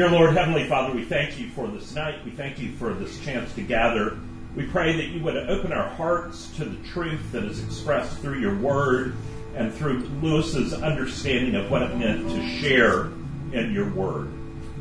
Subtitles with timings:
[0.00, 2.24] Dear Lord, Heavenly Father, we thank you for this night.
[2.24, 4.18] We thank you for this chance to gather.
[4.56, 8.38] We pray that you would open our hearts to the truth that is expressed through
[8.38, 9.14] your word
[9.54, 13.08] and through Lewis's understanding of what it meant to share
[13.52, 14.32] in your word.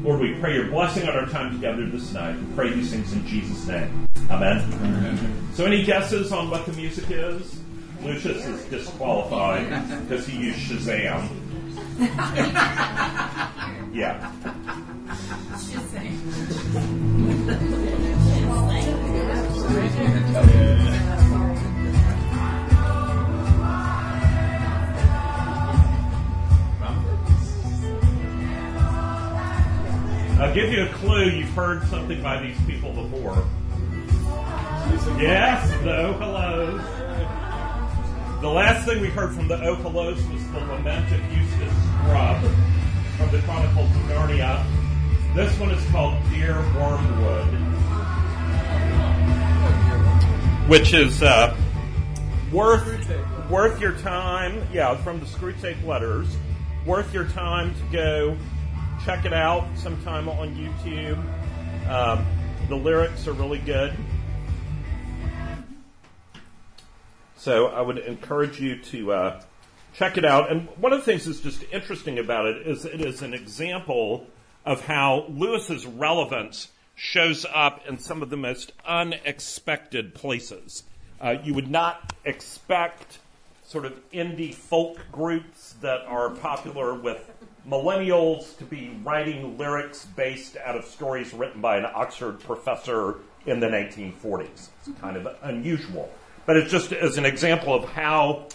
[0.01, 2.39] Lord, we pray your blessing on our time together this night.
[2.39, 4.07] We pray these things in Jesus' name.
[4.29, 4.61] Amen.
[4.71, 5.49] Amen.
[5.53, 7.59] So, any guesses on what the music is?
[8.03, 9.67] Lucius is disqualified
[10.07, 11.29] because he used Shazam.
[13.93, 14.31] yeah.
[17.49, 17.57] I'll
[30.53, 31.25] give you a clue.
[31.25, 33.43] You've heard something by these people before.
[35.19, 36.83] Yes, the Hellos.
[38.41, 42.43] The last thing we heard from the Hellos was the Lament of Eustace Scrubb
[43.17, 44.78] from the Chronicles of Narnia.
[45.35, 47.45] This one is called Dear Wormwood,
[50.67, 51.55] which is uh,
[52.51, 53.07] worth
[53.47, 54.67] worth your time.
[54.73, 56.35] Yeah, from the Screwtape Letters.
[56.83, 58.37] Worth your time to go
[59.05, 61.19] check it out sometime on YouTube.
[61.87, 62.25] Um,
[62.67, 63.93] the lyrics are really good.
[67.37, 69.41] So I would encourage you to uh,
[69.93, 70.51] check it out.
[70.51, 74.25] And one of the things that's just interesting about it is it is an example
[74.69, 80.83] of how Lewis's relevance shows up in some of the most unexpected places.
[81.19, 83.17] Uh, you would not expect
[83.63, 87.31] sort of indie folk groups that are popular with
[87.67, 93.15] millennials to be writing lyrics based out of stories written by an Oxford professor
[93.47, 94.67] in the 1940s.
[94.85, 96.11] It's kind of unusual.
[96.45, 98.45] But it's just as an example of how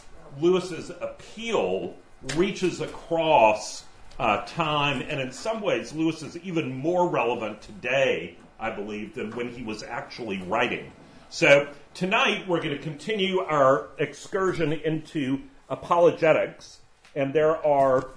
[0.41, 1.97] Lewis's appeal
[2.37, 3.83] reaches across
[4.19, 9.31] uh, time, and in some ways, Lewis is even more relevant today, I believe, than
[9.33, 10.93] when he was actually writing.
[11.31, 16.79] So tonight we're going to continue our excursion into apologetics,
[17.17, 18.09] and there are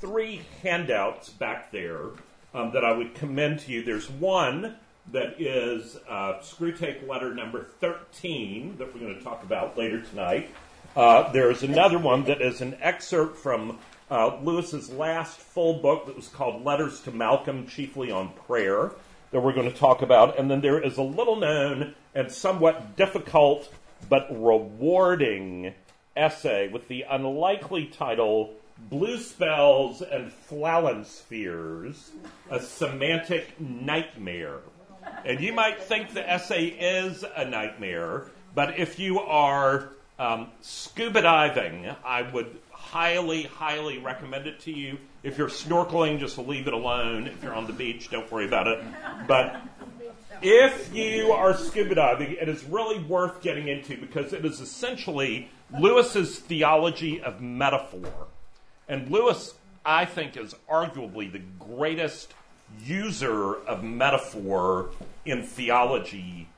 [0.00, 2.06] three handouts back there
[2.54, 3.84] um, that I would commend to you.
[3.84, 4.76] There's one
[5.12, 10.50] that is uh, Screwtape letter number 13 that we're going to talk about later tonight.
[10.96, 13.78] Uh, there's another one that is an excerpt from
[14.10, 18.92] uh, Lewis's last full book that was called Letters to Malcolm, chiefly on prayer,
[19.30, 20.38] that we're going to talk about.
[20.38, 23.72] And then there is a little known and somewhat difficult
[24.08, 25.74] but rewarding
[26.16, 28.54] essay with the unlikely title
[28.90, 30.32] Bluspels and
[31.04, 32.12] Spheres,
[32.50, 34.60] a Semantic Nightmare.
[35.24, 41.22] And you might think the essay is a nightmare, but if you are um, scuba
[41.22, 42.58] diving, I would
[42.90, 44.98] highly, highly recommend it to you.
[45.22, 47.26] If you're snorkeling, just leave it alone.
[47.26, 48.82] If you're on the beach, don't worry about it.
[49.26, 49.60] But
[50.40, 55.50] if you are scuba diving, it is really worth getting into because it is essentially
[55.78, 58.28] Lewis's theology of metaphor.
[58.88, 59.54] And Lewis,
[59.84, 62.32] I think, is arguably the greatest
[62.84, 64.90] user of metaphor
[65.24, 66.48] in theology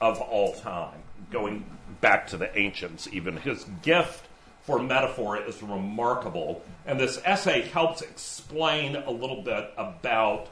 [0.00, 1.64] of all time, going
[2.00, 3.36] back to the ancients even.
[3.36, 4.26] His gift
[4.70, 10.46] for metaphor is remarkable, and this essay helps explain a little bit about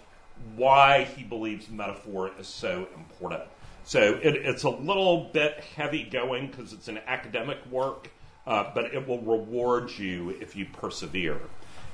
[0.56, 3.44] why he believes metaphor is so important.
[3.84, 8.10] So it, it's a little bit heavy going because it's an academic work,
[8.44, 11.40] uh, but it will reward you if you persevere.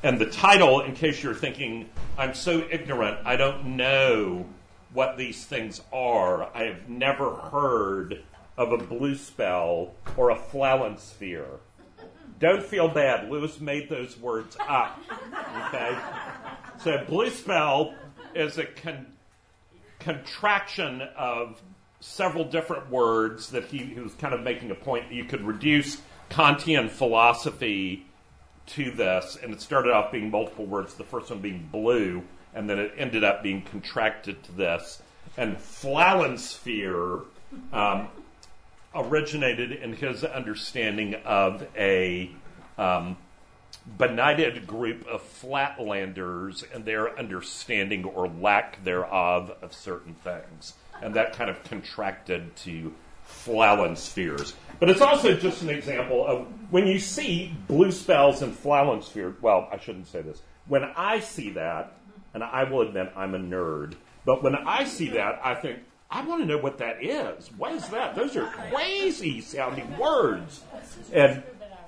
[0.03, 4.47] And the title, in case you're thinking, I'm so ignorant, I don't know
[4.95, 6.45] what these things are.
[6.57, 8.23] I have never heard
[8.57, 11.59] of a bluspel or a Flalansfere.
[12.41, 13.31] Don't feel bad.
[13.31, 15.01] Lewis made those words up.
[15.67, 15.97] Okay?
[16.83, 17.95] So, bluspel
[18.35, 19.07] is a con-
[20.01, 21.63] contraction of
[22.01, 25.43] several different words that he, he was kind of making a point that you could
[25.43, 26.01] reduce
[26.31, 28.07] Kantian philosophy
[28.67, 32.23] to this, and it started off being multiple words, the first one being blue,
[32.55, 35.03] and then it ended up being contracted to this.
[35.37, 37.25] And Flalansfere
[37.73, 38.09] um,
[38.95, 42.31] originated in his understanding of a
[42.79, 43.17] um,
[43.99, 50.75] benighted group of flatlanders and their understanding or lack thereof of certain things.
[51.03, 52.95] And that kind of contracted to
[53.29, 54.55] Flalansferes.
[54.81, 58.55] But it's also just an example of when you see bluspels and
[59.05, 60.43] spheres well, I shouldn't say this.
[60.67, 61.97] When I see that,
[62.33, 63.95] and I will admit I'm a nerd,
[64.25, 65.81] but when I see that, I think,
[66.15, 67.51] I want to know what that is.
[67.59, 68.15] What is that?
[68.15, 70.61] Those are crazy sounding words.
[71.13, 71.43] And,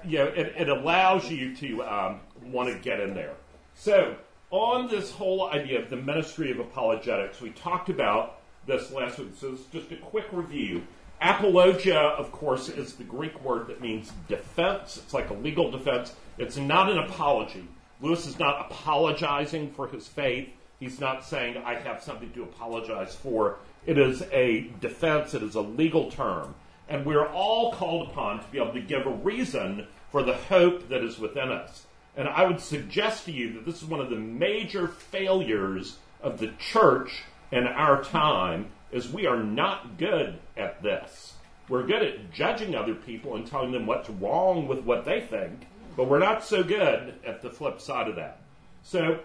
[0.04, 3.34] you know, it, it allows you to um, want to get in there.
[3.76, 4.16] So,
[4.50, 9.28] on this whole idea of the ministry of apologetics, we talked about this last week.
[9.38, 10.82] So just a quick review.
[11.20, 14.96] Apologia, of course, is the Greek word that means defense.
[14.96, 16.16] It's like a legal defense.
[16.36, 17.68] It's not an apology.
[18.00, 20.48] Lewis is not apologizing for his faith.
[20.80, 23.58] He's not saying, I have something to apologize for.
[23.86, 26.54] It is a defense, it is a legal term.
[26.88, 30.88] And we're all called upon to be able to give a reason for the hope
[30.88, 31.86] that is within us.
[32.16, 36.38] And I would suggest to you that this is one of the major failures of
[36.38, 37.22] the church
[37.52, 41.34] in our time is we are not good at this.
[41.68, 45.66] We're good at judging other people and telling them what's wrong with what they think,
[45.96, 48.40] but we're not so good at the flip side of that.
[48.82, 49.20] So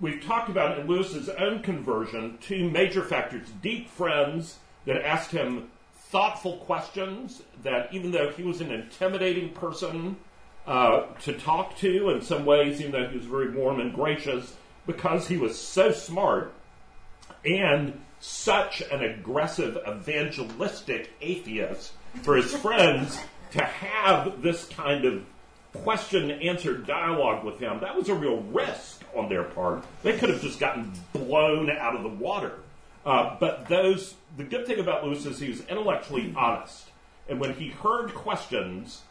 [0.00, 5.70] we've talked about in Lewis's own conversion two major factors deep friends that asked him
[5.94, 10.16] thoughtful questions, that even though he was an intimidating person
[10.66, 14.54] uh, to talk to in some ways, even though he was very warm and gracious,
[14.86, 16.52] because he was so smart
[17.44, 21.92] and such an aggressive evangelistic atheist
[22.22, 23.18] for his friends
[23.50, 25.24] to have this kind of
[25.72, 29.84] question answer dialogue with him, that was a real risk on their part.
[30.02, 32.52] They could have just gotten blown out of the water.
[33.04, 36.88] Uh, but those, the good thing about Lewis is he was intellectually honest.
[37.28, 39.02] And when he heard questions,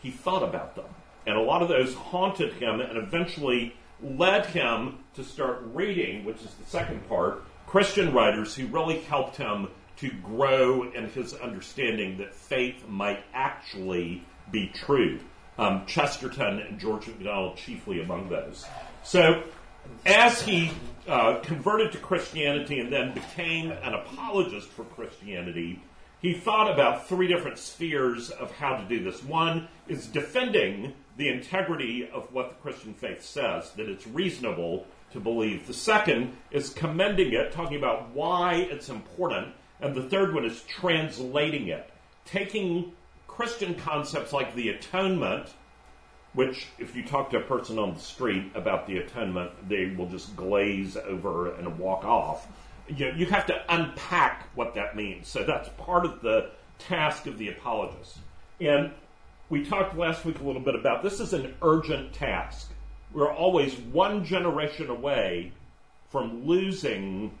[0.00, 0.86] he thought about them.
[1.26, 6.42] And a lot of those haunted him and eventually led him to start reading, which
[6.42, 12.18] is the second part, Christian writers who really helped him to grow in his understanding
[12.18, 15.18] that faith might actually be true.
[15.58, 18.66] Um, Chesterton and George MacDonald chiefly among those.
[19.06, 19.44] So,
[20.04, 20.72] as he
[21.06, 25.80] uh, converted to Christianity and then became an apologist for Christianity,
[26.20, 29.22] he thought about three different spheres of how to do this.
[29.22, 35.20] One is defending the integrity of what the Christian faith says, that it's reasonable to
[35.20, 35.68] believe.
[35.68, 39.54] The second is commending it, talking about why it's important.
[39.80, 41.88] And the third one is translating it,
[42.24, 42.90] taking
[43.28, 45.50] Christian concepts like the atonement,
[46.36, 50.08] which, if you talk to a person on the street about the atonement, they will
[50.08, 52.46] just glaze over and walk off.
[52.86, 55.26] You, you have to unpack what that means.
[55.26, 58.18] So that's part of the task of the apologist.
[58.60, 58.92] And
[59.48, 62.70] we talked last week a little bit about this is an urgent task
[63.12, 65.52] we're always one generation away
[66.10, 67.36] from losing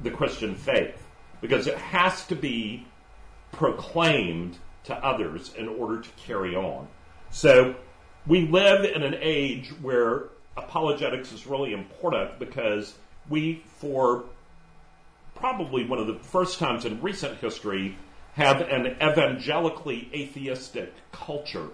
[0.00, 1.06] the Christian faith
[1.40, 2.86] because it has to be
[3.52, 6.88] proclaimed to others in order to carry on.
[7.32, 7.76] So
[8.26, 10.24] we live in an age where
[10.54, 12.94] apologetics is really important because
[13.30, 14.24] we, for
[15.34, 17.96] probably one of the first times in recent history,
[18.34, 21.68] have an evangelically atheistic culture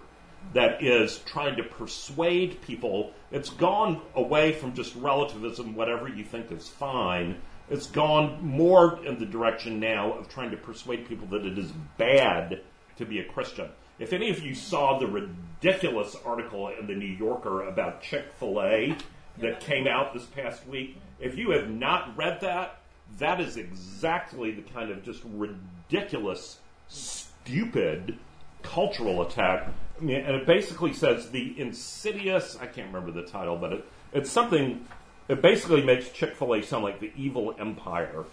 [0.53, 3.11] that is trying to persuade people.
[3.29, 7.37] It's gone away from just relativism, whatever you think is fine.
[7.69, 11.73] It's gone more in the direction now of trying to persuade people that it is
[11.97, 12.61] bad
[12.95, 13.69] to be a Christian.
[13.99, 18.61] If any of you saw the ridiculous article in the New Yorker about Chick fil
[18.61, 18.95] A
[19.39, 22.79] that came out this past week, if you have not read that,
[23.17, 28.17] that is exactly the kind of just ridiculous, stupid
[28.63, 29.67] cultural attack.
[29.99, 32.57] And it basically says the insidious.
[32.61, 34.85] I can't remember the title, but it, it's something.
[35.27, 38.23] It basically makes Chick Fil A sound like the evil empire.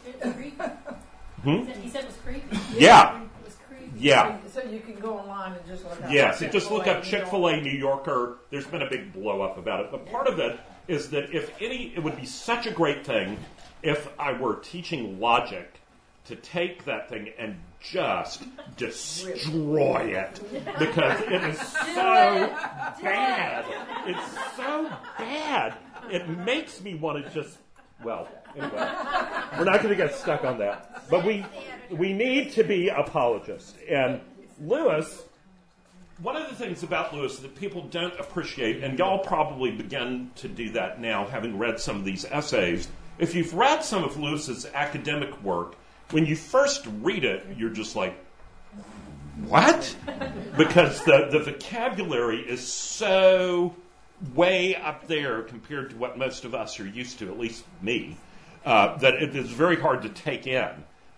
[1.43, 1.65] Hmm?
[1.65, 2.57] He said it was creepy.
[2.79, 3.21] Yeah.
[3.97, 4.09] It was creepy.
[4.09, 4.39] Yeah.
[4.53, 6.13] So you can go online and just look up.
[6.13, 8.39] Yes, yeah, so just look up Chick Fil A New Yorker.
[8.51, 11.51] There's been a big blow up about it, but part of it is that if
[11.61, 13.39] any, it would be such a great thing
[13.83, 15.81] if I were teaching logic
[16.27, 18.45] to take that thing and just
[18.77, 20.41] destroy it
[20.79, 21.59] because it is
[21.95, 22.51] so
[23.03, 23.65] bad.
[24.07, 25.75] It's so bad.
[26.11, 27.59] It makes me want to just
[28.03, 28.91] well, anyway.
[29.59, 31.05] We're not going to get stuck on that.
[31.11, 31.45] But we
[31.91, 33.75] we need to be apologists.
[33.89, 34.21] And
[34.61, 35.25] Lewis
[36.23, 40.49] one of the things about Lewis that people don't appreciate, and y'all probably begin to
[40.49, 42.89] do that now, having read some of these essays.
[43.19, 45.77] If you've read some of Lewis's academic work,
[46.13, 48.17] when you first read it, you're just like,
[49.45, 49.95] what?
[50.57, 53.75] because the, the vocabulary is so
[54.35, 58.17] way up there compared to what most of us are used to, at least me,
[58.65, 60.71] uh, that it is very hard to take in.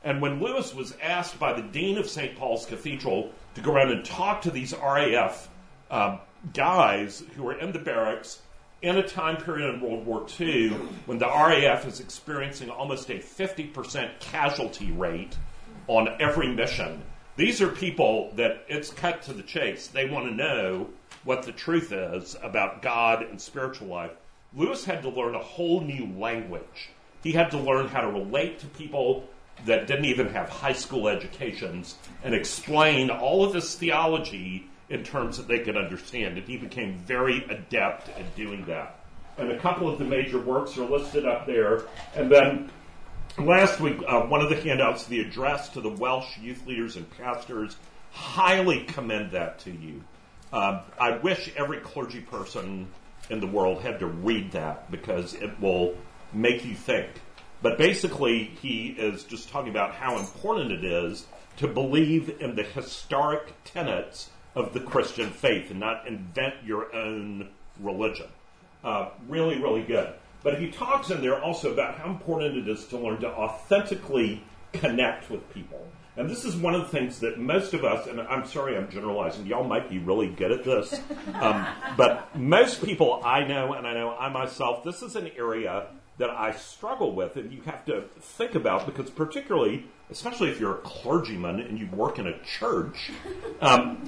[0.04, 2.36] And when Lewis was asked by the dean of St.
[2.36, 5.48] Paul's Cathedral to go around and talk to these RAF
[5.90, 6.18] uh,
[6.54, 8.40] guys who were in the barracks
[8.80, 10.70] in a time period in World War II
[11.06, 15.36] when the RAF is experiencing almost a 50% casualty rate
[15.88, 17.02] on every mission.
[17.36, 19.88] These are people that it's cut to the chase.
[19.88, 20.88] They want to know
[21.25, 24.12] what the truth is about God and spiritual life.
[24.54, 26.90] Lewis had to learn a whole new language.
[27.22, 29.28] He had to learn how to relate to people
[29.66, 35.37] that didn't even have high school educations and explain all of this theology in terms
[35.37, 36.38] that they could understand.
[36.38, 39.00] And he became very adept at doing that.
[39.37, 41.84] And a couple of the major works are listed up there.
[42.16, 42.70] And then
[43.37, 47.08] last week, uh, one of the handouts, the address to the Welsh youth leaders and
[47.18, 47.76] pastors,
[48.12, 50.02] highly commend that to you.
[50.52, 52.88] Um, I wish every clergy person
[53.30, 55.94] in the world had to read that because it will
[56.32, 57.08] make you think.
[57.60, 61.26] But basically, he is just talking about how important it is
[61.56, 67.50] to believe in the historic tenets of the Christian faith and not invent your own
[67.80, 68.28] religion.
[68.82, 70.14] Uh, really, really good.
[70.42, 74.44] But he talks in there also about how important it is to learn to authentically
[74.72, 75.84] connect with people.
[76.18, 78.90] And this is one of the things that most of us, and I'm sorry I'm
[78.90, 81.00] generalizing, y'all might be really good at this,
[81.34, 81.64] um,
[81.96, 85.87] but most people I know, and I know I myself, this is an area
[86.18, 90.75] that I struggle with and you have to think about because particularly, especially if you're
[90.75, 93.12] a clergyman and you work in a church,
[93.60, 94.02] um,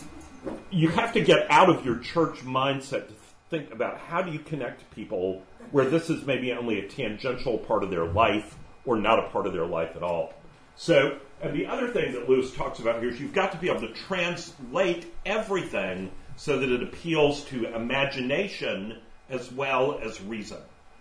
[0.71, 3.14] you have to get out of your church mindset to
[3.50, 7.85] think about how do you connect people where this is maybe only a tangential part
[7.85, 10.35] of their life or not a part of their life at all.
[10.75, 13.68] So, and the other thing that Lewis talks about here is you've got to be
[13.68, 20.59] able to translate everything so that it appeals to imagination as well as reason.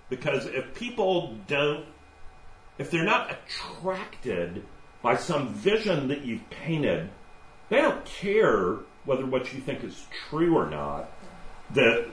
[0.10, 1.86] Because if people don't,
[2.78, 4.64] if they're not attracted
[5.02, 7.10] by some vision that you've painted,
[7.70, 11.12] they don't care whether what you think is true or not.
[11.74, 12.10] The,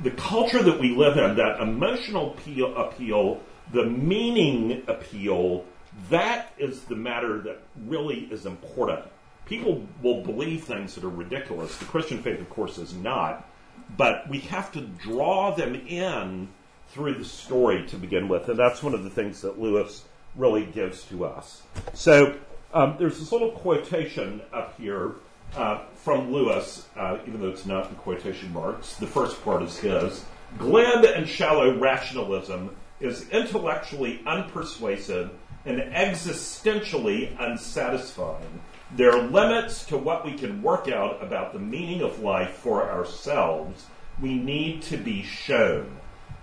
[0.00, 3.40] the culture that we live in, that emotional appeal, appeal
[3.72, 5.64] the meaning appeal,
[6.10, 9.04] that is the matter that really is important.
[9.46, 11.76] People will believe things that are ridiculous.
[11.76, 13.48] The Christian faith, of course, is not.
[13.96, 16.48] But we have to draw them in
[16.88, 18.48] through the story to begin with.
[18.48, 21.62] And that's one of the things that Lewis really gives to us.
[21.94, 22.36] So
[22.74, 25.14] um, there's this little quotation up here
[25.56, 28.94] uh, from Lewis, uh, even though it's not in quotation marks.
[28.94, 30.24] The first part is his.
[30.58, 35.30] Glib and shallow rationalism is intellectually unpersuasive
[35.66, 38.60] and existentially unsatisfying.
[38.92, 42.88] There are limits to what we can work out about the meaning of life for
[42.88, 43.84] ourselves.
[44.22, 45.98] We need to be shown.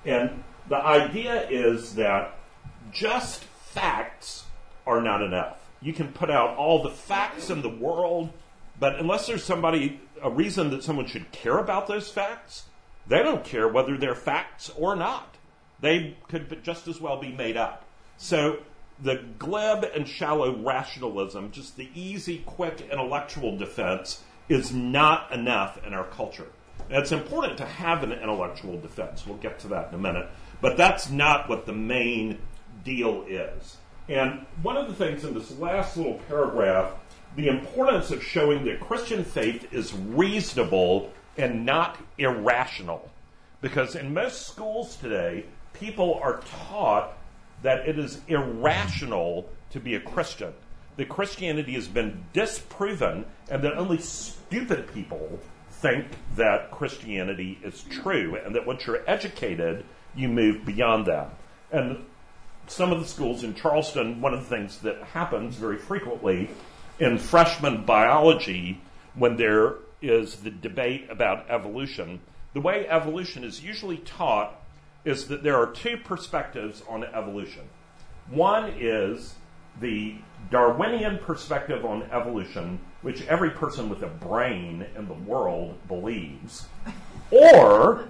[0.06, 2.36] And the idea is that
[2.92, 4.44] just facts
[4.86, 5.58] are not enough.
[5.82, 8.30] You can put out all the facts in the world,
[8.80, 12.64] but unless there's somebody, a reason that someone should care about those facts,
[13.08, 15.36] they don't care whether they're facts or not.
[15.80, 17.86] They could just as well be made up.
[18.18, 18.60] So
[19.02, 25.94] the glib and shallow rationalism, just the easy, quick intellectual defense, is not enough in
[25.94, 26.48] our culture.
[26.90, 29.26] Now, it's important to have an intellectual defense.
[29.26, 30.30] We'll get to that in a minute.
[30.62, 32.40] But that's not what the main
[32.84, 33.78] deal is.
[34.10, 36.92] And one of the things in this last little paragraph,
[37.36, 43.10] the importance of showing that Christian faith is reasonable and not irrational.
[43.62, 47.18] Because in most schools today, people are taught
[47.64, 50.54] that it is irrational to be a Christian.
[50.98, 55.40] That Christianity has been disproven and that only stupid people
[55.72, 56.06] think
[56.36, 59.84] that Christianity is true and that once you're educated,
[60.16, 61.34] you move beyond that.
[61.72, 62.06] And
[62.68, 66.50] some of the schools in Charleston, one of the things that happens very frequently
[67.00, 68.80] in freshman biology
[69.16, 72.20] when there is the debate about evolution,
[72.54, 74.63] the way evolution is usually taught
[75.06, 77.64] is that there are two perspectives on evolution.
[78.30, 79.36] One is
[79.82, 80.16] the
[80.50, 86.68] Darwinian perspective on evolution, which every person with a brain in the world believes,
[87.32, 88.08] or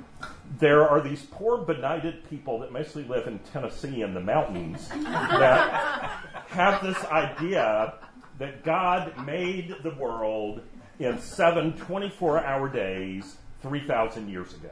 [0.60, 6.12] there are these poor benighted people that mostly live in Tennessee in the mountains that
[6.48, 7.96] have this idea
[8.38, 10.62] that God made the world
[11.00, 14.70] in seven 24 hour days 3,000 years ago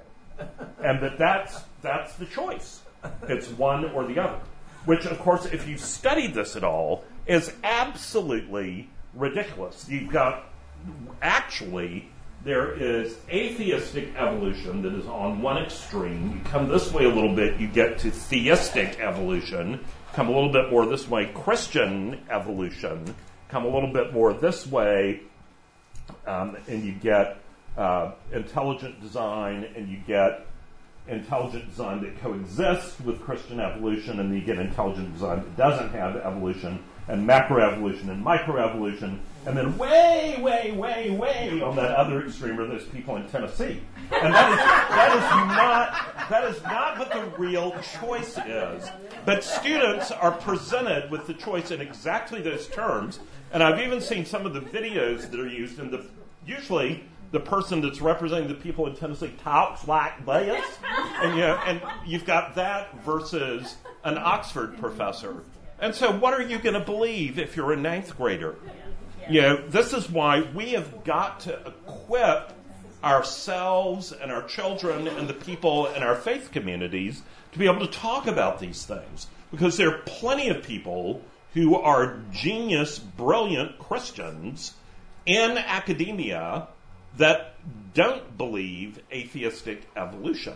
[0.83, 2.81] and that that's that's the choice.
[3.27, 4.39] It's one or the other.
[4.85, 9.87] Which, of course, if you've studied this at all, is absolutely ridiculous.
[9.87, 10.45] You've got
[11.21, 12.09] actually
[12.43, 16.31] there is atheistic evolution that is on one extreme.
[16.31, 19.83] You come this way a little bit, you get to theistic evolution.
[20.13, 23.15] Come a little bit more this way, Christian evolution.
[23.49, 25.21] Come a little bit more this way,
[26.25, 27.37] um, and you get
[27.77, 30.47] uh, intelligent design and you get
[31.11, 36.15] intelligent design that coexists with Christian evolution and you get intelligent design that doesn't have
[36.15, 36.83] evolution.
[37.07, 42.67] and macroevolution and microevolution, and then way, way, way, way on that other extreme are
[42.67, 43.81] those people in Tennessee.
[44.11, 48.89] And that is, that is not that is not what the real choice is.
[49.25, 53.19] But students are presented with the choice in exactly those terms.
[53.51, 56.05] And I've even seen some of the videos that are used in the
[56.45, 60.65] usually the person that's representing the people in Tennessee talks like this,
[61.21, 65.43] and you know, and you've got that versus an Oxford professor.
[65.79, 68.55] And so, what are you going to believe if you're a ninth grader?
[69.29, 72.53] You know, this is why we have got to equip
[73.03, 77.91] ourselves and our children and the people in our faith communities to be able to
[77.91, 79.27] talk about these things.
[79.51, 81.21] Because there are plenty of people
[81.53, 84.73] who are genius, brilliant Christians
[85.25, 86.67] in academia
[87.17, 87.55] that
[87.93, 90.55] don't believe atheistic evolution.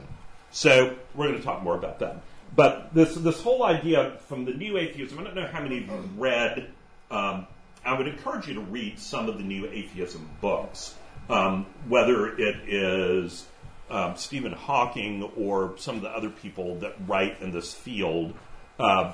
[0.52, 2.22] So we're going to talk more about that.
[2.56, 5.88] But this this whole idea from the new atheism, I don't know how many of
[5.88, 6.70] you read.
[7.12, 7.48] Um,
[7.84, 10.96] I would encourage you to read some of the new atheism books,
[11.30, 13.46] um, whether it is
[13.90, 18.34] um, Stephen Hawking or some of the other people that write in this field,
[18.80, 19.14] uh,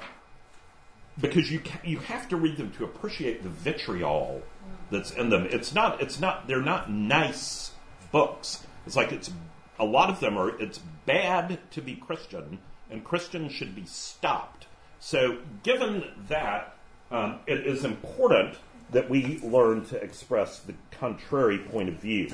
[1.20, 4.42] because you ca- you have to read them to appreciate the vitriol
[4.90, 5.48] that's in them.
[5.50, 7.72] It's not it's not they're not nice
[8.12, 8.66] books.
[8.86, 9.32] It's like it's
[9.80, 14.68] a lot of them are it's bad to be Christian and Christians should be stopped.
[15.00, 16.76] So given that,
[17.10, 18.56] um, it is important
[18.92, 22.30] that we learn to express the contrary point of view.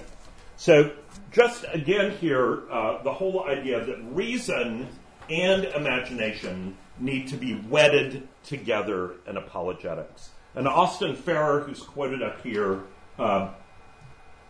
[0.58, 0.92] So
[1.32, 4.88] just again here, uh, the whole idea that reason
[5.30, 10.30] and imagination need to be wedded together in apologetics.
[10.56, 12.82] And Austin Farrer, who's quoted up here,
[13.20, 13.50] uh,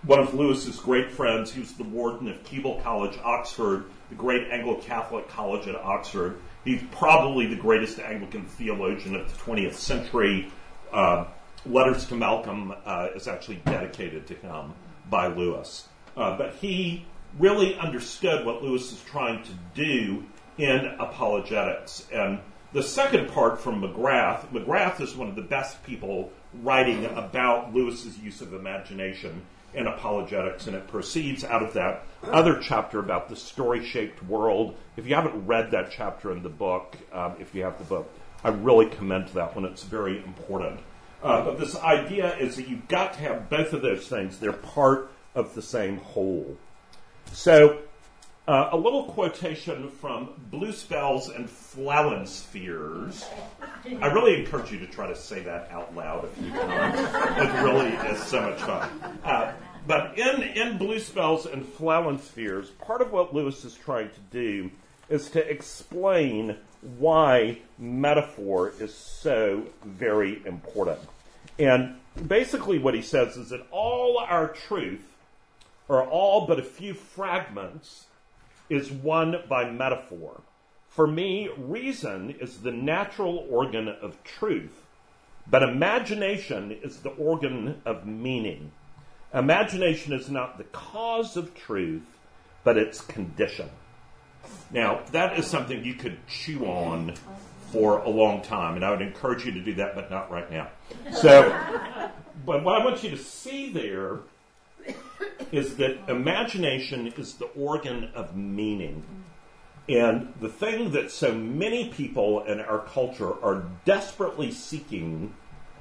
[0.03, 4.49] one of Lewis's great friends, he was the warden of Keble College, Oxford, the great
[4.49, 6.39] Anglo-Catholic college at Oxford.
[6.63, 10.51] He's probably the greatest Anglican theologian of the 20th century.
[10.91, 11.25] Uh,
[11.65, 14.73] Letters to Malcolm uh, is actually dedicated to him
[15.09, 15.87] by Lewis.
[16.15, 17.05] Uh, but he
[17.37, 20.23] really understood what Lewis is trying to do
[20.57, 22.07] in apologetics.
[22.11, 22.39] And
[22.73, 28.17] the second part from McGrath, McGrath is one of the best people writing about Lewis's
[28.19, 29.41] use of imagination
[29.73, 34.75] in apologetics, and it proceeds out of that other chapter about the story shaped world.
[34.95, 38.09] If you haven't read that chapter in the book, um, if you have the book,
[38.43, 39.65] I really commend that one.
[39.65, 40.79] It's very important.
[41.21, 44.39] Uh, but this idea is that you've got to have both of those things.
[44.39, 46.57] They're part of the same whole.
[47.33, 47.79] So,
[48.47, 53.25] uh, a little quotation from Blue Spells and Flowenspheres.
[54.01, 56.95] I really encourage you to try to say that out loud if you can.
[56.95, 58.89] it really is so much fun.
[59.23, 59.51] Uh,
[59.85, 64.71] but in, in Bluspels and Flalansferes, part of what Lewis is trying to do
[65.09, 66.55] is to explain
[66.99, 70.99] why metaphor is so very important.
[71.59, 71.95] And
[72.27, 75.03] basically, what he says is that all our truth,
[75.87, 78.05] or all but a few fragments,
[78.69, 80.41] is won by metaphor.
[80.89, 84.83] For me, reason is the natural organ of truth,
[85.49, 88.71] but imagination is the organ of meaning.
[89.33, 92.03] Imagination is not the cause of truth,
[92.63, 93.69] but its condition.
[94.71, 97.13] Now, that is something you could chew on
[97.71, 100.49] for a long time, and I would encourage you to do that, but not right
[100.49, 100.69] now.
[101.13, 101.49] So,
[102.45, 104.19] but what I want you to see there
[105.51, 109.03] is that imagination is the organ of meaning.
[109.89, 115.33] And the thing that so many people in our culture are desperately seeking,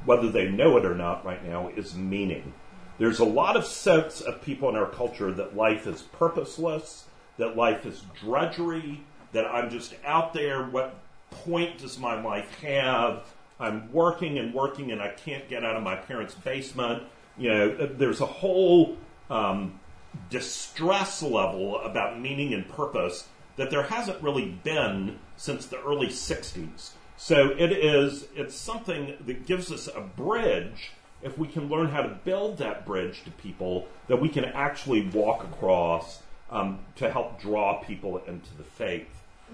[0.05, 2.53] whether they know it or not right now, is meaning.
[2.99, 7.57] There's a lot of sense of people in our culture that life is purposeless, that
[7.57, 9.03] life is drudgery,
[9.33, 10.65] that I'm just out there.
[10.65, 10.99] What
[11.31, 13.25] point does my life have?
[13.59, 17.03] I'm working and working and I can't get out of my parents' basement.
[17.37, 18.97] You know, there's a whole
[19.31, 19.81] um,
[20.31, 26.91] distress level about meaning and purpose that there hasn't really been since the early 60s.
[27.17, 32.03] So it is, it's something that gives us a bridge if we can learn how
[32.03, 37.41] to build that bridge to people that we can actually walk across um, to help
[37.41, 39.09] draw people into the faith.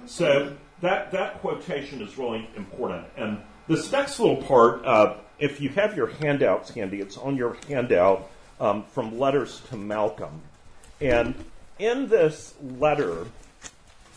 [0.06, 3.06] So that, that quotation is really important.
[3.16, 7.56] And this next little part, uh, if you have your handouts handy, it's on your
[7.68, 8.28] handout
[8.60, 10.40] um, from Letters to Malcolm.
[11.00, 11.34] And
[11.78, 13.26] in this letter,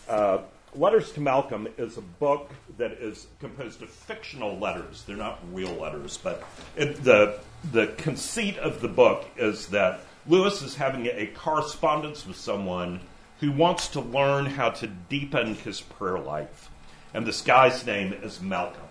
[0.07, 0.39] uh,
[0.75, 5.03] Letters to Malcolm is a book that is composed of fictional letters.
[5.03, 6.43] They're not real letters, but
[6.75, 7.39] it, the
[7.71, 12.99] the conceit of the book is that Lewis is having a correspondence with someone
[13.39, 16.69] who wants to learn how to deepen his prayer life,
[17.13, 18.81] and this guy's name is Malcolm.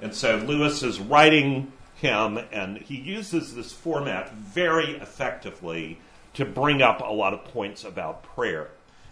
[0.00, 1.72] And so Lewis is writing
[2.04, 5.98] him, and he uses this format very effectively
[6.34, 8.68] to bring up a lot of points about prayer.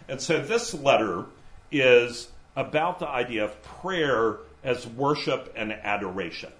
[0.07, 1.25] And so this letter
[1.71, 6.51] is about the idea of prayer as worship and adoration.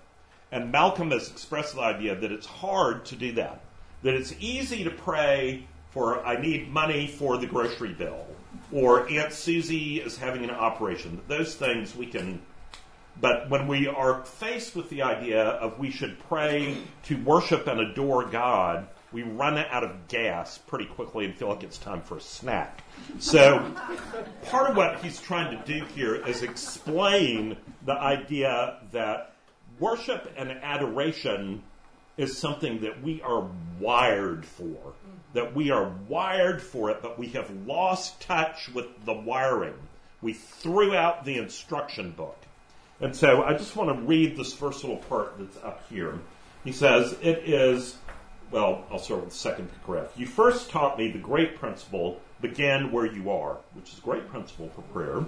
[0.52, 3.62] And Malcolm has expressed the idea that it's hard to do that.
[4.02, 8.26] That it's easy to pray for, I need money for the grocery bill,
[8.72, 11.22] or Aunt Susie is having an operation.
[11.28, 12.42] Those things we can
[13.20, 17.80] but when we are faced with the idea of we should pray to worship and
[17.80, 22.18] adore God, we run out of gas pretty quickly and feel like it's time for
[22.18, 22.84] a snack.
[23.20, 23.74] So,
[24.46, 29.36] part of what he's trying to do here is explain the idea that
[29.80, 31.62] worship and adoration
[32.18, 33.48] is something that we are
[33.80, 34.94] wired for.
[35.34, 39.76] That we are wired for it, but we have lost touch with the wiring.
[40.22, 42.38] We threw out the instruction book.
[43.04, 46.20] And so I just want to read this first little part that's up here.
[46.64, 47.98] He says, It is,
[48.50, 50.14] well, I'll start with the second paragraph.
[50.16, 54.30] You first taught me the great principle, begin where you are, which is a great
[54.30, 55.26] principle for prayer.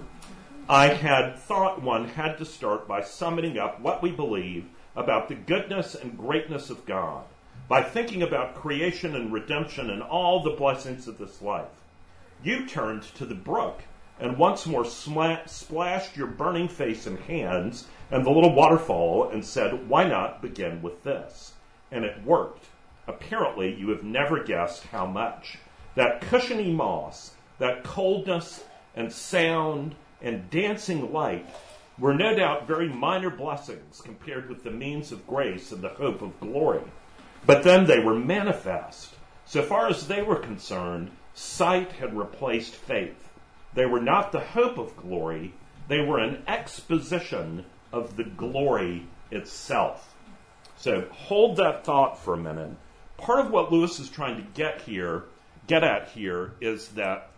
[0.70, 4.64] I had thought one had to start by summing up what we believe
[4.96, 7.24] about the goodness and greatness of God,
[7.68, 11.68] by thinking about creation and redemption and all the blessings of this life.
[12.42, 13.82] You turned to the brook
[14.18, 19.88] and once more splashed your burning face and hands and the little waterfall and said,
[19.88, 21.52] Why not begin with this?
[21.90, 22.66] And it worked.
[23.06, 25.58] Apparently, you have never guessed how much.
[25.94, 31.46] That cushiony moss, that coldness and sound and dancing light
[31.98, 36.22] were no doubt very minor blessings compared with the means of grace and the hope
[36.22, 36.82] of glory.
[37.46, 39.14] But then they were manifest.
[39.44, 43.25] So far as they were concerned, sight had replaced faith.
[43.76, 45.52] They were not the hope of glory,
[45.86, 50.14] they were an exposition of the glory itself.
[50.76, 52.70] So hold that thought for a minute.
[53.18, 55.24] Part of what Lewis is trying to get here,
[55.66, 57.30] get at here, is that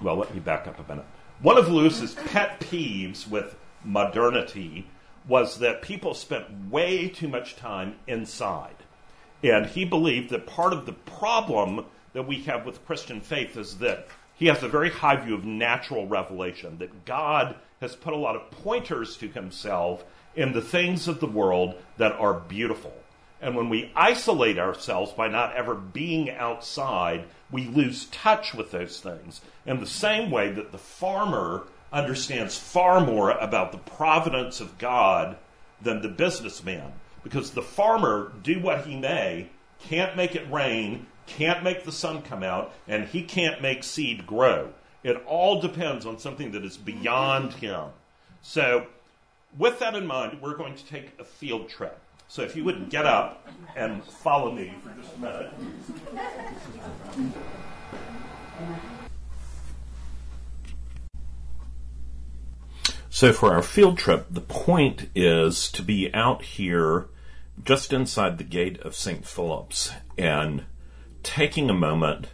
[0.00, 1.04] well, let me back up a minute.
[1.42, 4.86] One of Lewis's pet peeves with modernity
[5.26, 8.76] was that people spent way too much time inside.
[9.42, 13.78] And he believed that part of the problem that we have with Christian faith is
[13.78, 14.06] that
[14.38, 18.36] he has a very high view of natural revelation, that God has put a lot
[18.36, 22.94] of pointers to himself in the things of the world that are beautiful.
[23.40, 29.00] And when we isolate ourselves by not ever being outside, we lose touch with those
[29.00, 29.40] things.
[29.66, 35.36] In the same way that the farmer understands far more about the providence of God
[35.80, 36.92] than the businessman.
[37.22, 39.48] Because the farmer, do what he may,
[39.80, 44.26] can't make it rain, can't make the sun come out, and he can't make seed
[44.26, 44.72] grow.
[45.04, 47.90] It all depends on something that is beyond him.
[48.42, 48.86] So,
[49.56, 51.98] with that in mind, we're going to take a field trip.
[52.26, 55.52] So, if you would get up and follow me for just a minute.
[63.10, 67.08] So, for our field trip, the point is to be out here
[67.64, 69.26] just inside the gate of St.
[69.26, 70.64] Philip's and
[71.22, 72.28] taking a moment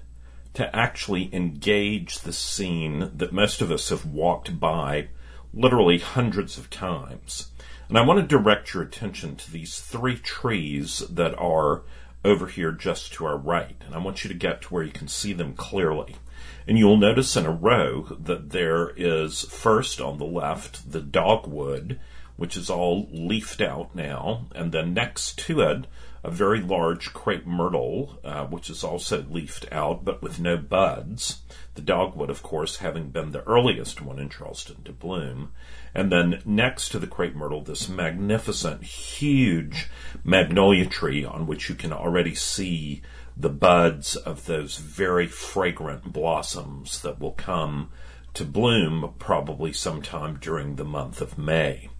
[0.55, 5.09] to actually engage the scene that most of us have walked by
[5.53, 7.51] literally hundreds of times.
[7.88, 11.83] And I want to direct your attention to these three trees that are
[12.25, 13.77] over here just to our right.
[13.85, 16.16] And I want you to get to where you can see them clearly.
[16.66, 22.01] And you'll notice in a row that there is first on the left the dogwood,
[22.37, 25.87] which is all leafed out now, and then next to it
[26.25, 31.43] a very large crepe myrtle, uh, which is also leafed out but with no buds.
[31.75, 35.53] The dogwood, of course, having been the earliest one in Charleston to bloom.
[35.95, 39.89] And then next to the crepe myrtle, this magnificent, huge
[40.25, 43.03] magnolia tree on which you can already see
[43.37, 47.91] the buds of those very fragrant blossoms that will come
[48.33, 51.91] to bloom probably sometime during the month of May.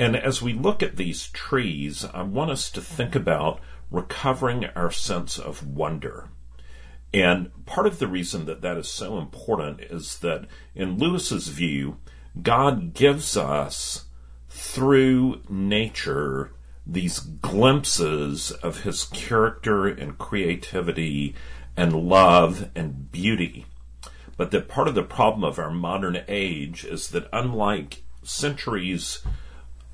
[0.00, 3.60] And as we look at these trees, I want us to think about
[3.90, 6.30] recovering our sense of wonder.
[7.12, 11.98] And part of the reason that that is so important is that in Lewis's view,
[12.40, 14.06] God gives us
[14.48, 16.52] through nature
[16.86, 21.34] these glimpses of his character and creativity
[21.76, 23.66] and love and beauty.
[24.38, 29.20] But that part of the problem of our modern age is that unlike centuries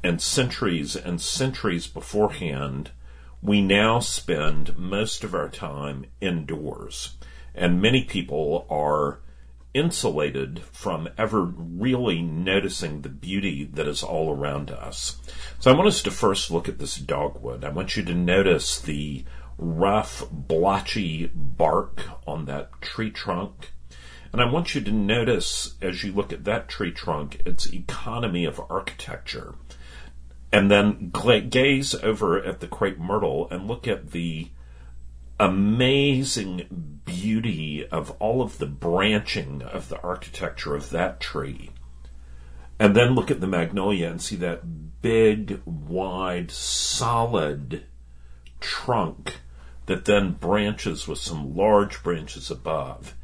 [0.07, 2.93] and centuries and centuries beforehand,
[3.43, 7.17] we now spend most of our time indoors.
[7.55, 9.21] And many people are
[9.75, 15.21] insulated from ever really noticing the beauty that is all around us.
[15.59, 17.65] So I want us to first look at this dogwood.
[17.65, 19.25] I want you to notice the
[19.59, 23.73] rough, blotchy bark on that tree trunk.
[24.33, 28.45] And I want you to notice as you look at that tree trunk its economy
[28.45, 29.55] of architecture.
[30.53, 34.49] And then gaze over at the crepe myrtle and look at the
[35.39, 41.71] amazing beauty of all of the branching of the architecture of that tree.
[42.79, 47.85] And then look at the magnolia and see that big, wide, solid
[48.61, 49.37] trunk
[49.87, 53.15] that then branches with some large branches above.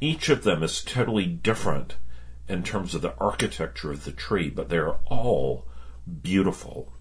[0.00, 1.96] Each of them is totally different
[2.48, 5.66] in terms of the architecture of the tree, but they're all
[6.22, 6.92] beautiful.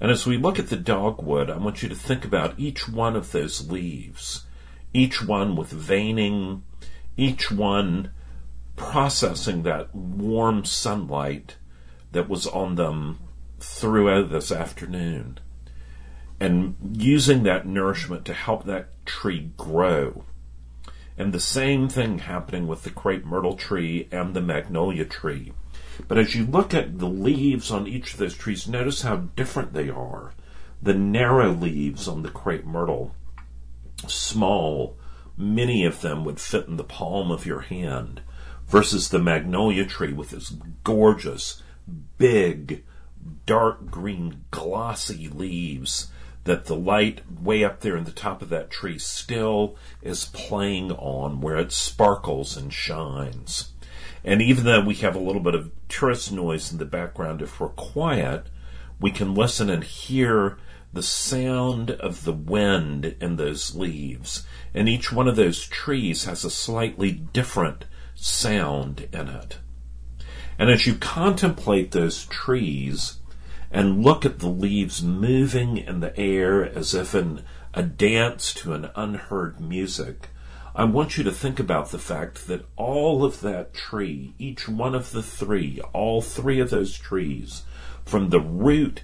[0.00, 3.16] And as we look at the dogwood, I want you to think about each one
[3.16, 4.44] of those leaves,
[4.92, 6.62] each one with veining,
[7.16, 8.10] each one
[8.76, 11.56] processing that warm sunlight
[12.12, 13.20] that was on them
[13.60, 15.38] throughout this afternoon
[16.40, 20.24] and using that nourishment to help that tree grow.
[21.16, 25.52] And the same thing happening with the crepe myrtle tree and the magnolia tree.
[26.08, 29.72] But as you look at the leaves on each of those trees, notice how different
[29.72, 30.32] they are.
[30.82, 33.14] The narrow leaves on the crepe myrtle,
[34.06, 34.98] small,
[35.36, 38.20] many of them would fit in the palm of your hand,
[38.66, 40.50] versus the magnolia tree with its
[40.82, 41.62] gorgeous,
[42.18, 42.84] big,
[43.46, 46.10] dark green, glossy leaves
[46.44, 50.92] that the light way up there in the top of that tree still is playing
[50.92, 53.72] on where it sparkles and shines.
[54.24, 57.60] And even though we have a little bit of tourist noise in the background, if
[57.60, 58.46] we're quiet,
[58.98, 60.56] we can listen and hear
[60.92, 64.46] the sound of the wind in those leaves.
[64.72, 67.84] And each one of those trees has a slightly different
[68.14, 69.58] sound in it.
[70.58, 73.18] And as you contemplate those trees
[73.70, 77.42] and look at the leaves moving in the air as if in
[77.74, 80.28] a dance to an unheard music,
[80.76, 84.96] I want you to think about the fact that all of that tree, each one
[84.96, 87.62] of the three, all three of those trees,
[88.04, 89.00] from the root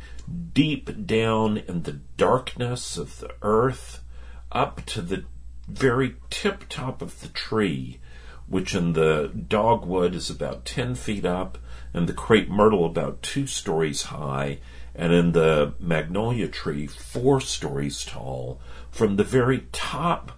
[0.52, 4.02] deep down in the darkness of the earth
[4.50, 5.24] up to the
[5.68, 8.00] very tip top of the tree,
[8.48, 11.56] which in the dogwood is about 10 feet up,
[11.94, 14.58] and the crepe myrtle about two stories high,
[14.92, 20.32] and in the magnolia tree four stories tall, from the very top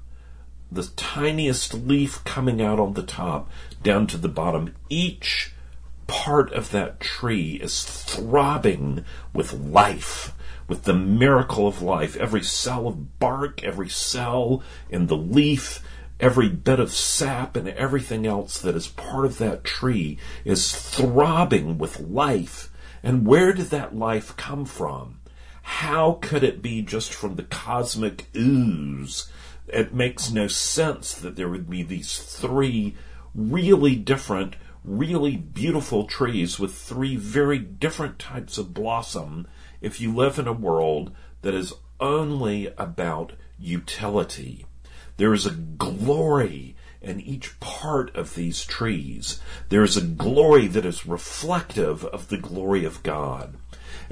[0.74, 3.50] the tiniest leaf coming out on the top
[3.82, 4.74] down to the bottom.
[4.88, 5.52] Each
[6.06, 10.32] part of that tree is throbbing with life,
[10.68, 12.16] with the miracle of life.
[12.16, 15.82] Every cell of bark, every cell in the leaf,
[16.18, 21.78] every bit of sap, and everything else that is part of that tree is throbbing
[21.78, 22.70] with life.
[23.02, 25.18] And where did that life come from?
[25.62, 29.30] How could it be just from the cosmic ooze
[29.68, 32.94] it makes no sense that there would be these three
[33.34, 39.46] really different, really beautiful trees with three very different types of blossom
[39.80, 44.66] if you live in a world that is only about utility.
[45.16, 49.40] There is a glory in each part of these trees.
[49.68, 53.56] There is a glory that is reflective of the glory of God.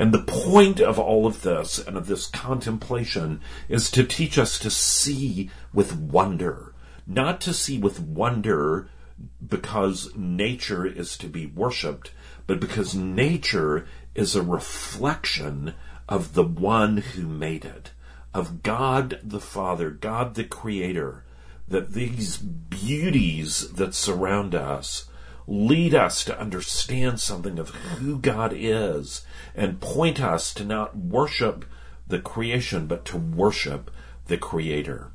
[0.00, 4.58] And the point of all of this and of this contemplation is to teach us
[4.60, 6.72] to see with wonder,
[7.06, 8.88] not to see with wonder
[9.46, 12.12] because nature is to be worshiped,
[12.46, 15.74] but because nature is a reflection
[16.08, 17.90] of the one who made it,
[18.32, 21.24] of God the Father, God the Creator,
[21.68, 25.09] that these beauties that surround us
[25.50, 31.64] lead us to understand something of who God is and point us to not worship
[32.06, 33.90] the creation, but to worship
[34.28, 35.10] the Creator.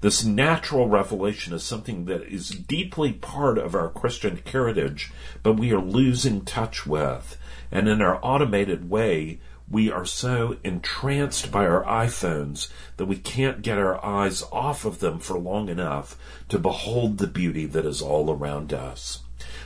[0.00, 5.12] This natural revelation is something that is deeply part of our Christian heritage,
[5.44, 7.38] but we are losing touch with.
[7.70, 9.38] And in our automated way,
[9.70, 14.98] we are so entranced by our iPhones that we can't get our eyes off of
[14.98, 16.18] them for long enough
[16.48, 19.20] to behold the beauty that is all around us.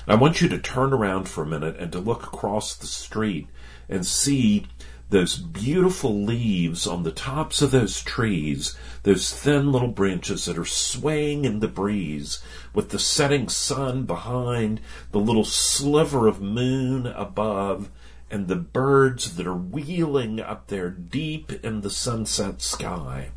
[0.06, 3.48] I want you to turn around for a minute and to look across the street
[3.88, 4.66] and see
[5.10, 10.64] those beautiful leaves on the tops of those trees, those thin little branches that are
[10.64, 12.40] swaying in the breeze
[12.72, 17.90] with the setting sun behind, the little sliver of moon above,
[18.30, 23.30] and the birds that are wheeling up there deep in the sunset sky.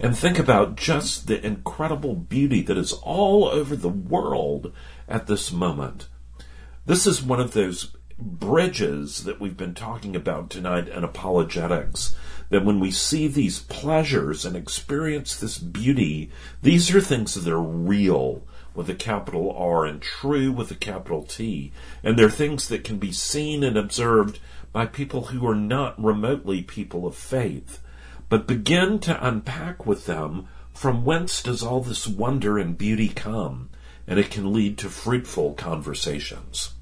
[0.00, 4.72] and think about just the incredible beauty that is all over the world
[5.12, 6.08] at this moment.
[6.86, 12.16] This is one of those bridges that we've been talking about tonight in apologetics.
[12.48, 16.30] That when we see these pleasures and experience this beauty,
[16.62, 18.42] these are things that are real
[18.74, 21.72] with a capital R and true with a capital T.
[22.02, 24.38] And they're things that can be seen and observed
[24.72, 27.82] by people who are not remotely people of faith.
[28.30, 33.68] But begin to unpack with them from whence does all this wonder and beauty come?
[34.06, 36.74] And it can lead to fruitful conversations.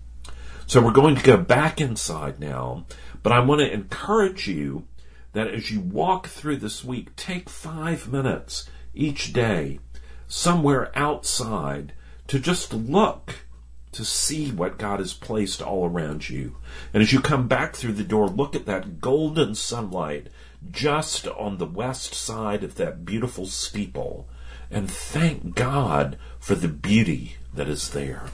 [0.66, 2.86] So we're going to go back inside now,
[3.22, 4.86] but I want to encourage you
[5.32, 9.80] that as you walk through this week, take five minutes each day
[10.28, 11.92] somewhere outside
[12.28, 13.40] to just look
[13.92, 16.56] to see what God has placed all around you.
[16.94, 20.28] And as you come back through the door, look at that golden sunlight
[20.70, 24.28] just on the west side of that beautiful steeple
[24.70, 28.24] and thank God for the beauty that is there.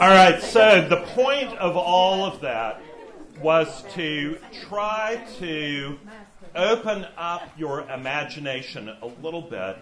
[0.00, 2.80] All right, so the point of all of that
[3.40, 5.98] was to try to
[6.54, 9.76] open up your imagination a little bit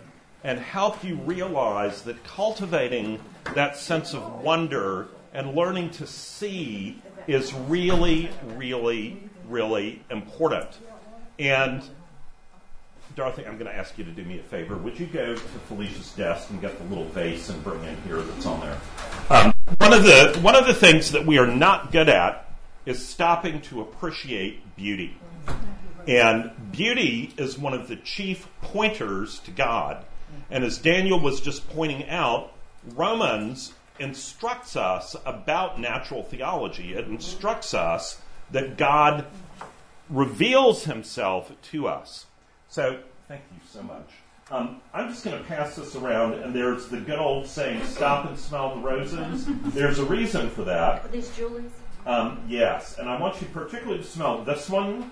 [0.45, 3.21] and help you realize that cultivating
[3.55, 10.69] that sense of wonder and learning to see is really, really, really important.
[11.39, 11.83] And
[13.15, 14.77] Dorothy, I'm going to ask you to do me a favor.
[14.77, 18.21] Would you go to Felicia's desk and get the little vase and bring in here
[18.23, 18.79] that's on there?
[19.29, 22.55] Um, one of the one of the things that we are not good at
[22.87, 25.17] is stopping to appreciate beauty.
[26.09, 30.05] And beauty is one of the chief pointers to God.
[30.51, 32.53] And as Daniel was just pointing out,
[32.95, 36.95] Romans instructs us about natural theology.
[36.95, 39.27] It instructs us that God
[40.11, 42.27] reveals himself to us.
[42.69, 44.09] So, thank you so much.
[44.51, 48.27] Um, I'm just going to pass this around, and there's the good old saying, stop
[48.27, 49.47] and smell the roses.
[49.73, 51.05] There's a reason for that.
[51.05, 51.71] Are these Julie's?
[52.05, 55.11] Um, yes, and I want you particularly to smell this one,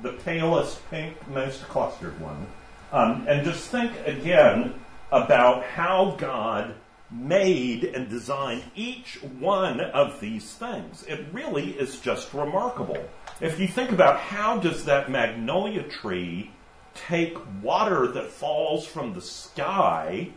[0.00, 2.46] the palest pink, most clustered one.
[2.90, 4.74] Um, and just think again
[5.12, 6.74] about how God
[7.12, 11.04] made and designed each one of these things.
[11.04, 12.98] It really is just remarkable.
[13.40, 16.50] If you think about how does that magnolia tree
[16.94, 20.30] take water that falls from the sky,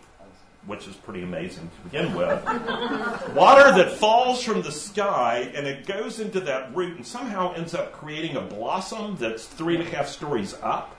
[0.66, 2.44] which is pretty amazing to begin with,
[3.36, 7.74] water that falls from the sky and it goes into that root and somehow ends
[7.74, 10.96] up creating a blossom that's three and a half stories up.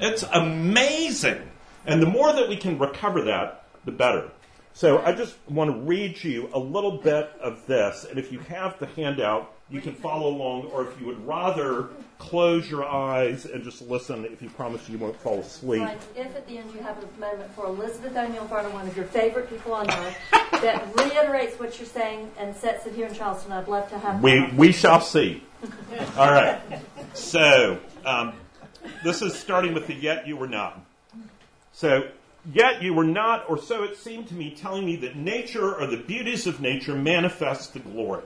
[0.00, 1.42] It's amazing.
[1.86, 4.30] And the more that we can recover that, the better.
[4.78, 8.38] So I just want to read you a little bit of this, and if you
[8.38, 11.88] have the handout, you can follow along, or if you would rather
[12.18, 15.82] close your eyes and just listen, if you promise you won't fall asleep.
[15.82, 15.98] Right.
[16.14, 19.06] If at the end you have a moment for Elizabeth O'Neill Verner, one of your
[19.06, 20.16] favorite people on earth,
[20.52, 24.22] that reiterates what you're saying and sets it here in Charleston, I'd love to have
[24.22, 25.42] We, we shall see.
[26.16, 26.60] All right.
[27.14, 28.32] So, um,
[29.02, 30.80] this is starting with the yet you were not.
[31.72, 32.10] So,
[32.52, 35.86] yet you were not, or so it seemed to me, telling me that nature or
[35.86, 38.24] the beauties of nature manifest the glory.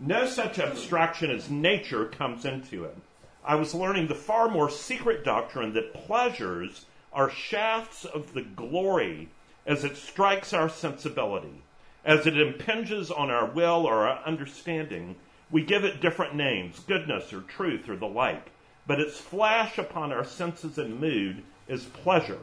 [0.00, 2.96] No such abstraction as nature comes into it.
[3.44, 9.28] I was learning the far more secret doctrine that pleasures are shafts of the glory
[9.66, 11.62] as it strikes our sensibility.
[12.04, 15.16] As it impinges on our will or our understanding,
[15.50, 18.50] we give it different names, goodness or truth or the like,
[18.86, 22.40] but its flash upon our senses and mood is pleasure.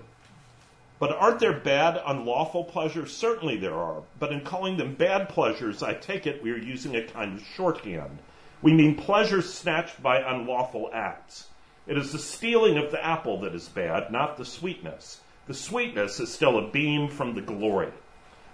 [0.98, 3.16] But aren't there bad, unlawful pleasures?
[3.16, 4.04] Certainly there are.
[4.18, 7.46] But in calling them bad pleasures, I take it we are using a kind of
[7.46, 8.20] shorthand.
[8.62, 11.48] We mean pleasures snatched by unlawful acts.
[11.86, 15.20] It is the stealing of the apple that is bad, not the sweetness.
[15.48, 17.92] The sweetness is still a beam from the glory.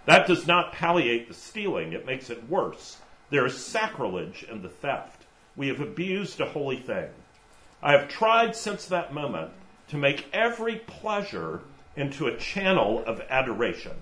[0.06, 2.98] That does not palliate the stealing, it makes it worse.
[3.30, 5.26] There is sacrilege in the theft.
[5.56, 7.10] We have abused a holy thing.
[7.84, 9.52] I have tried since that moment
[9.90, 11.62] to make every pleasure
[11.96, 13.96] into a channel of adoration.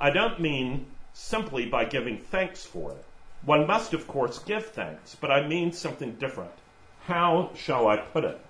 [0.00, 3.04] I don't mean simply by giving thanks for it.
[3.42, 6.52] One must, of course, give thanks, but I mean something different.
[7.06, 8.40] How shall I put it?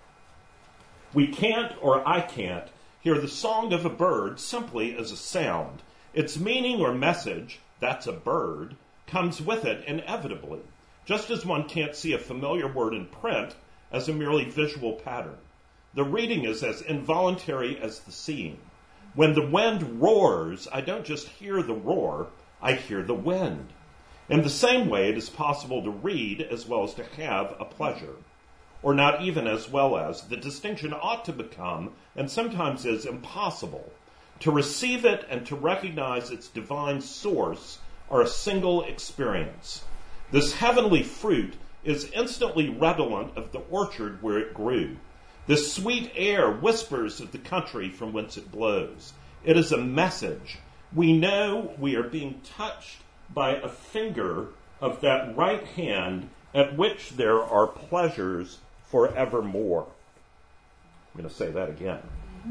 [1.13, 2.69] We can't, or I can't,
[3.01, 5.83] hear the song of a bird simply as a sound.
[6.13, 8.77] Its meaning or message, that's a bird,
[9.07, 10.61] comes with it inevitably,
[11.05, 13.55] just as one can't see a familiar word in print
[13.91, 15.39] as a merely visual pattern.
[15.95, 18.59] The reading is as involuntary as the seeing.
[19.15, 22.29] When the wind roars, I don't just hear the roar,
[22.63, 23.73] I hear the wind.
[24.29, 27.65] In the same way, it is possible to read as well as to have a
[27.65, 28.15] pleasure,
[28.85, 30.23] or not even as well as.
[30.23, 33.93] The distinction ought to become, and sometimes is, impossible.
[34.41, 37.79] To receive it and to recognize its divine source
[38.13, 39.83] are a single experience.
[40.31, 44.99] This heavenly fruit is instantly redolent of the orchard where it grew.
[45.51, 49.15] The sweet air whispers of the country from whence it blows.
[49.43, 50.59] It is a message.
[50.95, 52.99] We know we are being touched
[53.35, 58.59] by a finger of that right hand at which there are pleasures
[58.93, 59.89] forevermore.
[59.89, 61.99] I'm going to say that again.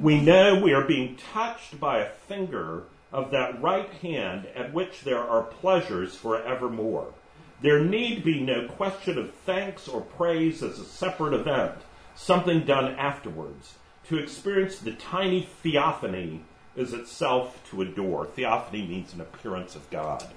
[0.01, 2.83] We know we are being touched by a finger
[3.13, 7.13] of that right hand at which there are pleasures forevermore.
[7.61, 11.75] There need be no question of thanks or praise as a separate event,
[12.19, 13.75] something done afterwards.
[14.09, 16.41] To experience the tiny theophany
[16.75, 18.25] is itself to adore.
[18.25, 20.27] Theophany means an appearance of God.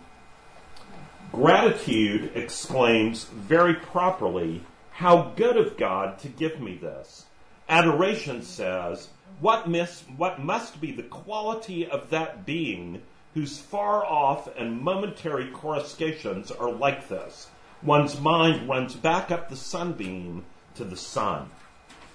[1.32, 4.62] Gratitude exclaims very properly,
[4.92, 7.26] How good of God to give me this.
[7.68, 9.08] Adoration says,
[9.40, 9.66] what,
[10.16, 13.02] what must be the quality of that being
[13.34, 17.48] whose far off and momentary coruscations are like this?
[17.82, 21.50] One's mind runs back up the sunbeam to the sun.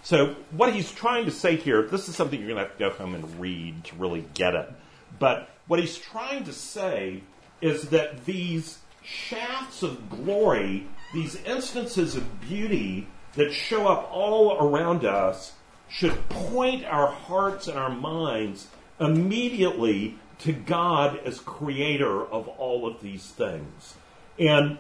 [0.08, 2.80] So, what he's trying to say here, this is something you're going to have to
[2.80, 4.72] go home and read to really get it.
[5.20, 7.24] But what he's trying to say
[7.60, 15.04] is that these shafts of glory, these instances of beauty that show up all around
[15.04, 15.52] us,
[15.90, 18.68] should point our hearts and our minds
[19.02, 23.96] immediately to God as creator of all of these things.
[24.40, 24.78] And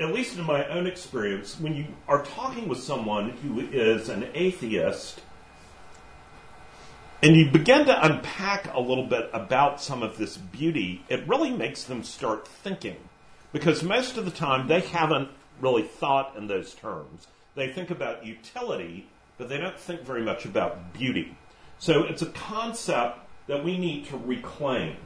[0.00, 4.28] at least in my own experience, when you are talking with someone who is an
[4.34, 5.22] atheist,
[7.22, 11.50] and you begin to unpack a little bit about some of this beauty, it really
[11.50, 12.96] makes them start thinking.
[13.52, 15.30] Because most of the time they haven't
[15.60, 17.26] really thought in those terms.
[17.56, 21.36] They think about utility, but they don't think very much about beauty.
[21.78, 23.18] So it's a concept
[23.48, 24.96] that we need to reclaim.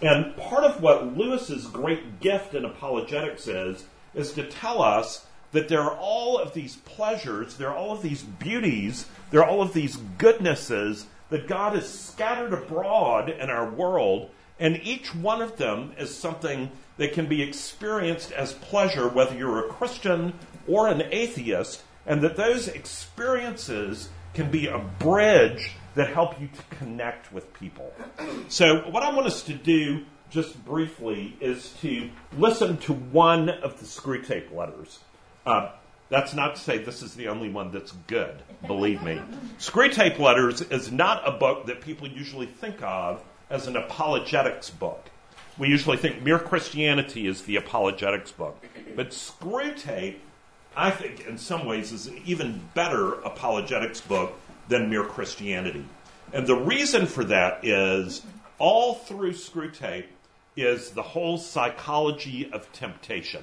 [0.00, 3.84] And part of what Lewis's great gift in apologetics is,
[4.18, 8.02] is to tell us that there are all of these pleasures, there are all of
[8.02, 13.68] these beauties, there are all of these goodnesses that God has scattered abroad in our
[13.70, 19.36] world, and each one of them is something that can be experienced as pleasure, whether
[19.36, 20.32] you're a Christian
[20.66, 26.76] or an atheist, and that those experiences can be a bridge that help you to
[26.76, 27.92] connect with people.
[28.48, 33.78] So, what I want us to do just briefly is to listen to one of
[33.78, 34.98] the Screwtape letters.
[35.46, 35.70] Uh,
[36.10, 39.20] that's not to say this is the only one that's good, believe me.
[39.58, 45.10] Screwtape Letters is not a book that people usually think of as an apologetics book.
[45.58, 48.64] We usually think Mere Christianity is the apologetics book.
[48.96, 50.16] But Screwtape,
[50.76, 54.32] I think, in some ways, is an even better apologetics book
[54.68, 55.84] than Mere Christianity.
[56.32, 58.22] And the reason for that is
[58.58, 60.04] all through Screwtape
[60.62, 63.42] is the whole psychology of temptation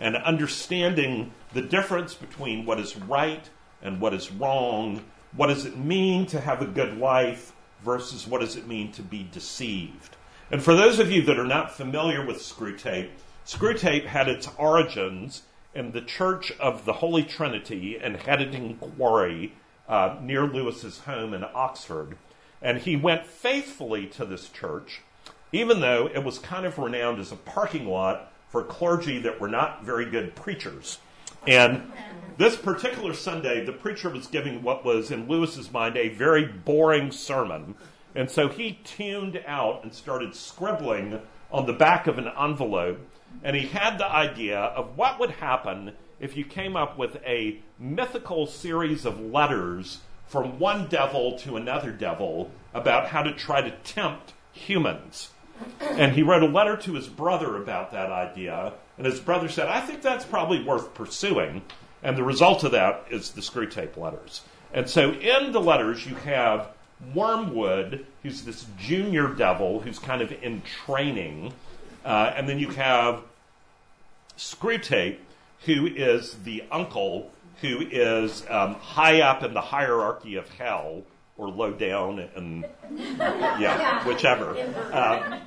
[0.00, 3.48] and understanding the difference between what is right
[3.82, 5.02] and what is wrong.
[5.36, 7.52] What does it mean to have a good life
[7.84, 10.16] versus what does it mean to be deceived?
[10.50, 13.10] And for those of you that are not familiar with Screwtape,
[13.44, 15.42] Screwtape had its origins
[15.74, 19.52] in the Church of the Holy Trinity in Headington Quarry
[19.88, 22.16] uh, near Lewis's home in Oxford.
[22.60, 25.02] And he went faithfully to this church,
[25.52, 29.48] even though it was kind of renowned as a parking lot for clergy that were
[29.48, 30.98] not very good preachers.
[31.46, 31.90] And
[32.36, 37.10] this particular Sunday, the preacher was giving what was, in Lewis's mind, a very boring
[37.10, 37.74] sermon.
[38.14, 41.20] And so he tuned out and started scribbling
[41.50, 43.00] on the back of an envelope.
[43.42, 47.60] And he had the idea of what would happen if you came up with a
[47.78, 53.70] mythical series of letters from one devil to another devil about how to try to
[53.78, 55.30] tempt humans.
[55.80, 59.68] And he wrote a letter to his brother about that idea, and his brother said,
[59.68, 61.62] I think that's probably worth pursuing.
[62.02, 64.42] And the result of that is the Screwtape letters.
[64.72, 66.68] And so in the letters, you have
[67.14, 71.52] Wormwood, who's this junior devil who's kind of in training,
[72.04, 73.22] uh, and then you have
[74.36, 75.18] Screwtape,
[75.64, 77.30] who is the uncle
[77.60, 81.02] who is um, high up in the hierarchy of hell
[81.38, 82.66] or low down and
[83.18, 84.58] yeah, whichever.
[84.92, 85.38] Uh,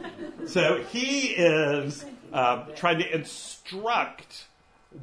[0.47, 4.47] so he is uh, trying to instruct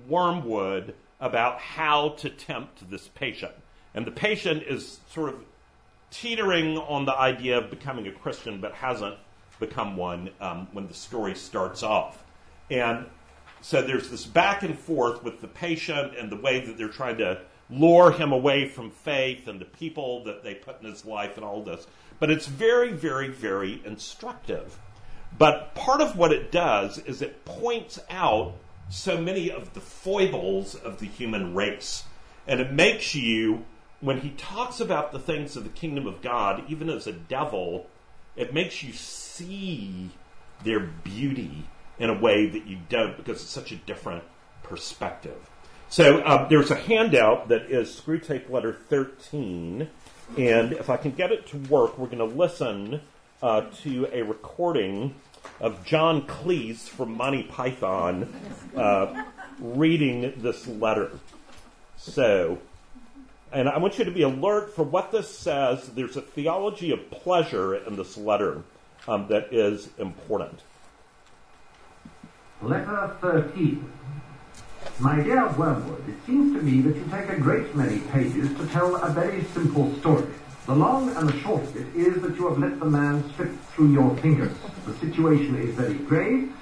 [0.09, 3.53] Wormwood about how to tempt this patient.
[3.95, 5.45] And the patient is sort of
[6.11, 9.16] teetering on the idea of becoming a Christian, but hasn't
[9.61, 12.24] become one um, when the story starts off.
[12.70, 13.07] And
[13.61, 17.18] So there's this back and forth with the patient and the way that they're trying
[17.18, 17.41] to
[17.71, 21.45] lure him away from faith and the people that they put in his life and
[21.45, 21.87] all this.
[22.19, 24.79] But it's very, very, very instructive.
[25.37, 28.55] But part of what it does is it points out
[28.89, 32.05] so many of the foibles of the human race.
[32.47, 33.64] And it makes you,
[34.01, 37.87] when he talks about the things of the kingdom of God, even as a devil,
[38.35, 40.11] it makes you see
[40.64, 41.64] their beauty
[41.99, 44.25] in a way that you don't because it's such a different
[44.62, 45.51] perspective.
[45.91, 49.89] So um, there's a handout that is Screwtape Letter 13,
[50.36, 53.01] and if I can get it to work, we're going to listen
[53.43, 55.14] uh, to a recording
[55.61, 58.30] of John Cleese from Monty Python
[58.76, 59.24] uh,
[59.59, 61.11] reading this letter.
[61.97, 62.59] So,
[63.51, 65.89] and I want you to be alert for what this says.
[65.89, 68.62] There's a theology of pleasure in this letter
[69.07, 70.61] um, that is important.
[72.61, 73.91] Letter 13.
[75.01, 78.66] My dear Wormwood, it seems to me that you take a great many pages to
[78.66, 80.26] tell a very simple story.
[80.66, 83.53] The long and the short of it is that you have let the man slip
[83.70, 84.51] through your fingers.
[84.86, 86.53] The situation is very grave,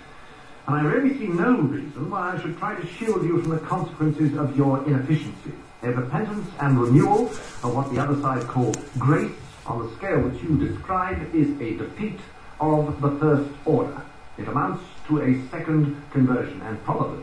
[0.66, 3.58] and I really see no reason why I should try to shield you from the
[3.60, 5.52] consequences of your inefficiency.
[5.82, 7.28] A repentance and renewal
[7.62, 9.32] of what the other side call grace
[9.64, 12.20] on the scale which you describe is a defeat
[12.60, 14.02] of the first order.
[14.36, 17.22] It amounts to a second conversion, and probably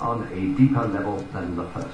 [0.00, 1.88] on a deeper level than the first.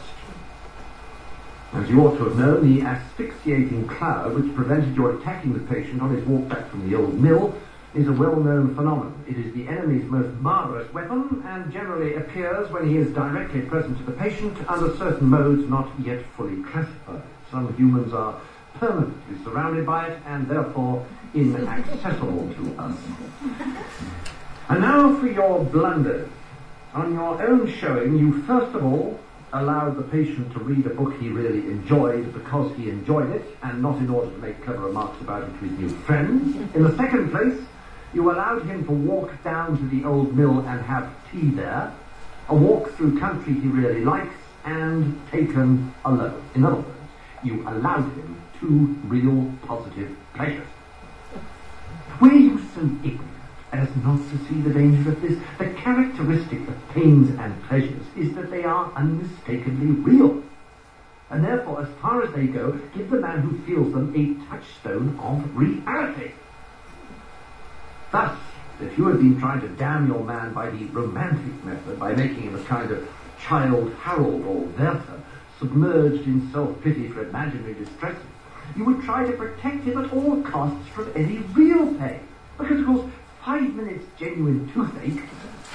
[1.73, 6.01] As you ought to have known, the asphyxiating cloud which prevented your attacking the patient
[6.01, 7.55] on his walk back from the old mill
[7.95, 9.15] is a well-known phenomenon.
[9.29, 13.99] It is the enemy's most marvellous weapon and generally appears when he is directly present
[13.99, 17.23] to the patient under certain modes not yet fully classified.
[17.51, 18.41] Some humans are
[18.75, 22.97] permanently surrounded by it and therefore inaccessible to us.
[24.69, 26.29] And now for your blunders.
[26.97, 29.21] On your own showing, you first of all
[29.53, 33.83] allowed the patient to read a book he really enjoyed because he enjoyed it and
[33.83, 36.57] not in order to make clever remarks about it to his new friends.
[36.75, 37.61] In the second place,
[38.15, 41.93] you allowed him to walk down to the old mill and have tea there,
[42.49, 44.35] a walk through country he really likes,
[44.65, 46.43] and taken alone.
[46.55, 46.89] In other words,
[47.45, 50.67] you allowed him two real positive pleasures.
[52.23, 53.36] Were you so ignorant
[53.77, 55.39] as not to see the danger of this?
[55.59, 60.43] The characteristic of pains and pleasures is that they are unmistakably real.
[61.31, 65.19] And therefore, as far as they go, give the man who feels them a touchstone
[65.21, 66.33] of reality.
[68.13, 68.39] Thus,
[68.81, 72.43] if you had been trying to damn your man by the romantic method, by making
[72.43, 73.09] him a kind of
[73.41, 75.21] Childe Harold or Werther,
[75.59, 78.23] submerged in self-pity for imaginary distresses,
[78.77, 82.21] you would try to protect him at all costs from any real pain.
[82.59, 83.11] Because, of course,
[83.47, 85.23] five minutes genuine toothache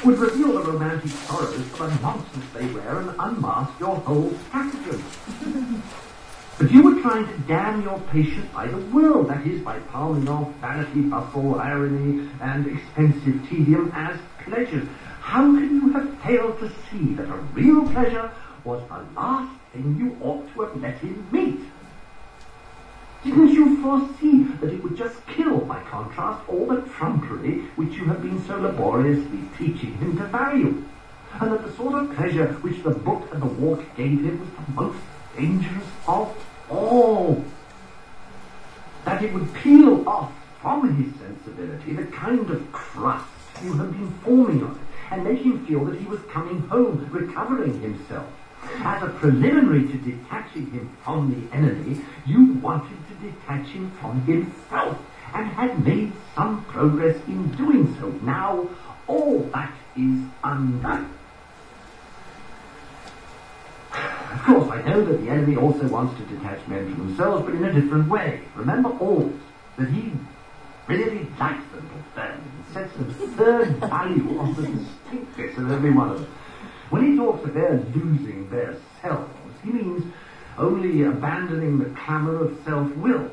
[0.04, 5.82] would reveal the romantic sorrows of the nonsense they wear and unmask your whole stratagem.
[6.58, 10.30] But you were trying to damn your patient by the world, that is, by palming
[10.30, 14.88] off vanity, bustle, irony, and expensive tedium as pleasures.
[15.22, 18.32] How can you have failed to see that a real pleasure
[18.64, 21.62] was the last thing you ought to have let him meet?
[23.24, 28.06] Didn't you foresee that it would just kill, by contrast, all the trumpery which you
[28.06, 30.84] have been so laboriously teaching him to value?
[31.40, 34.50] And that the sort of pleasure which the book and the walk gave him was
[34.50, 35.00] the most
[35.38, 36.36] dangerous of
[36.70, 37.46] all?
[39.06, 43.30] That it would peel off from his sensibility the kind of crust
[43.64, 44.78] you have been forming on it,
[45.12, 48.28] and make him feel that he was coming home, recovering himself.
[48.84, 54.22] As a preliminary to detaching him from the enemy, you wanted to detach him from
[54.24, 54.98] himself,
[55.34, 58.10] and had made some progress in doing so.
[58.24, 58.68] Now,
[59.08, 61.14] all that is undone.
[64.34, 67.54] Of course, I know that the enemy also wants to detach men from themselves, but
[67.54, 68.42] in a different way.
[68.56, 69.36] Remember always
[69.78, 70.14] that he
[70.88, 75.92] really likes them to burn and sets an absurd value on the distinctness of every
[75.92, 76.34] one of them.
[76.90, 79.32] When he talks of their losing their selves,
[79.64, 80.12] he means
[80.58, 83.30] only abandoning the clamour of self-will.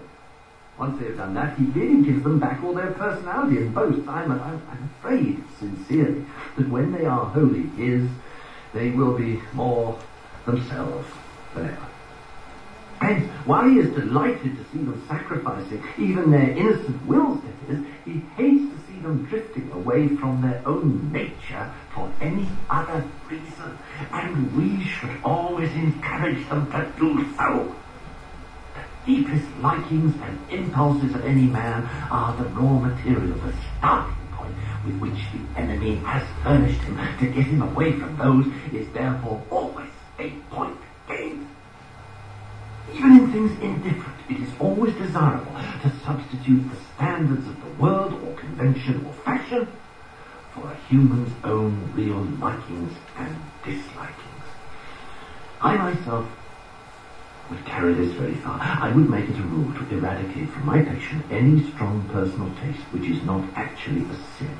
[0.78, 4.30] Once they've done that, he really gives them back all their personality and boasts, I'm,
[4.30, 6.24] I'm, afraid, sincerely,
[6.56, 8.08] that when they are wholly his,
[8.72, 9.98] they will be more
[10.46, 11.08] themselves
[11.54, 11.88] than ever.
[13.00, 17.86] And while he is delighted to see them sacrificing even their innocent wills to his,
[18.04, 23.78] he hates to see them drifting away from their own nature for any other reason.
[24.12, 27.74] And we should always encourage them to do so.
[28.74, 34.54] The deepest likings and impulses of any man are the raw material, the starting point
[34.84, 39.42] with which the enemy has furnished him to get him away from those is therefore
[39.50, 40.78] always a point
[41.08, 41.48] gained.
[42.94, 48.12] Even in things indifferent, it is always desirable to substitute the standards of the world
[48.24, 49.68] or convention or fashion
[50.64, 54.44] a human's own real likings and dislikings.
[55.60, 56.26] I myself
[57.50, 58.58] would carry this very far.
[58.60, 62.82] I would make it a rule to eradicate from my patient any strong personal taste
[62.90, 64.56] which is not actually a sin,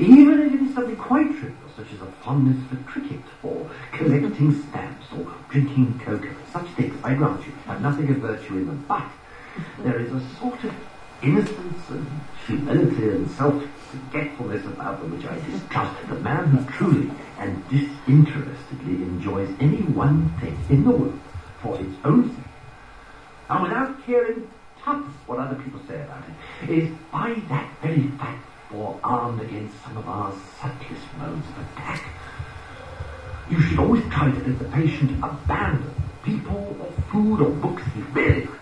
[0.00, 4.60] even if it is something quite trivial, such as a fondness for cricket, or collecting
[4.68, 6.34] stamps, or drinking cocoa.
[6.52, 9.06] Such things, I grant you, have nothing of virtue in them, but
[9.78, 10.74] there is a sort of
[11.22, 13.30] innocence and humility and
[13.92, 16.08] self-forgetfulness about them which I distrust.
[16.08, 21.20] The man who truly and disinterestedly enjoys any one thing in the world
[21.60, 22.44] for its own sake,
[23.50, 24.48] and without caring
[24.82, 26.22] tuppence what other people say about
[26.62, 32.08] it, is by that very fact forearmed against some of our subtlest modes of attack.
[33.50, 38.00] You should always try to let the patient abandon people or food or books he
[38.12, 38.58] really likes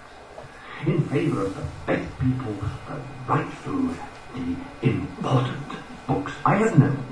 [0.86, 2.54] in favor of the best people,
[2.88, 3.94] the right food,
[4.34, 5.66] the important
[6.06, 6.32] books.
[6.44, 7.04] I have known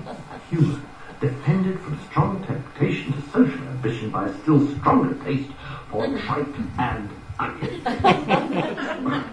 [0.51, 0.83] human
[1.21, 5.51] defended from strong temptation to social ambition by a still stronger taste
[5.91, 7.83] for tripe and onion.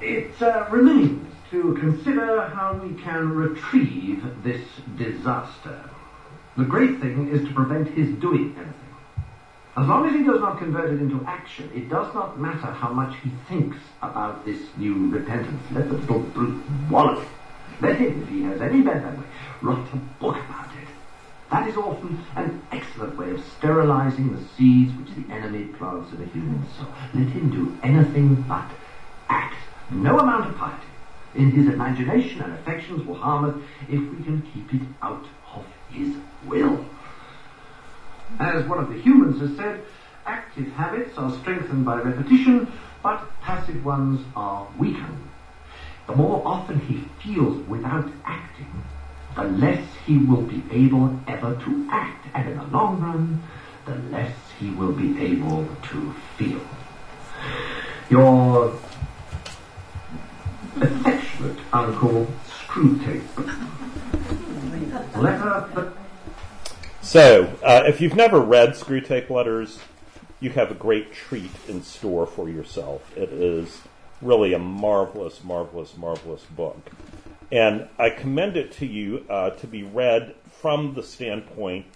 [0.00, 5.90] it uh, remains to consider how we can retrieve this disaster.
[6.56, 8.87] The great thing is to prevent his doing anything.
[9.78, 12.92] As long as he does not convert it into action, it does not matter how
[12.92, 15.62] much he thinks about this new repentance.
[15.70, 17.24] Let the little brute wallow.
[17.80, 19.24] Let him, if he has any bent that way,
[19.62, 20.88] write a book about it.
[21.52, 26.24] That is often an excellent way of sterilizing the seeds which the enemy plants in
[26.24, 26.88] a human soul.
[27.14, 28.68] Let him do anything but
[29.28, 29.54] act.
[29.92, 30.88] No amount of piety
[31.36, 35.24] in his imagination and affections will harm us if we can keep it out
[35.54, 36.16] of his
[36.46, 36.84] will.
[38.38, 39.82] As one of the humans has said,
[40.26, 42.70] active habits are strengthened by repetition,
[43.02, 45.28] but passive ones are weakened.
[46.06, 48.84] The more often he feels without acting,
[49.34, 53.42] the less he will be able ever to act, and in the long run,
[53.86, 56.60] the less he will be able to feel.
[58.10, 58.78] Your
[60.80, 63.22] affectionate uncle Screwtape.
[65.16, 65.92] Letter
[67.08, 69.78] So, uh, if you've never read Screwtape Letters,
[70.40, 73.16] you have a great treat in store for yourself.
[73.16, 73.80] It is
[74.20, 76.90] really a marvelous, marvelous, marvelous book.
[77.50, 81.86] And I commend it to you uh, to be read from the standpoint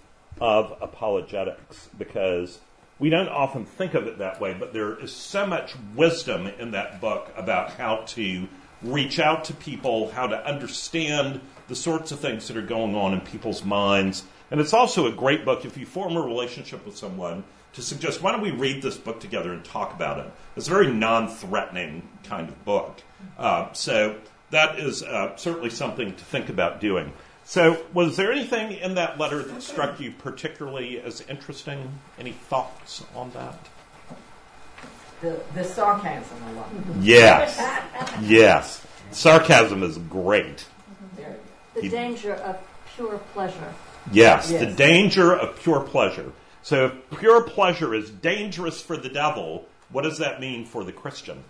[0.41, 2.57] of apologetics because
[2.97, 6.71] we don't often think of it that way, but there is so much wisdom in
[6.71, 8.47] that book about how to
[8.81, 13.13] reach out to people, how to understand the sorts of things that are going on
[13.13, 14.23] in people's minds.
[14.53, 17.43] And it's also a great book if you form a relationship with someone
[17.73, 20.31] to suggest, why don't we read this book together and talk about it?
[20.55, 23.01] It's a very non threatening kind of book.
[23.35, 24.15] Uh, so
[24.51, 27.13] that is uh, certainly something to think about doing.
[27.45, 31.91] So, was there anything in that letter that struck you particularly as interesting?
[32.19, 33.57] Any thoughts on that?
[35.21, 36.69] The, the sarcasm a lot.
[36.99, 37.57] Yes.
[38.21, 38.85] Yes.
[39.09, 40.67] Sarcasm is great.
[41.73, 42.59] The danger of
[42.95, 43.73] pure pleasure.
[44.11, 46.31] Yes, the danger of pure pleasure.
[46.61, 50.91] So if pure pleasure is dangerous for the devil, what does that mean for the
[50.91, 51.43] Christian?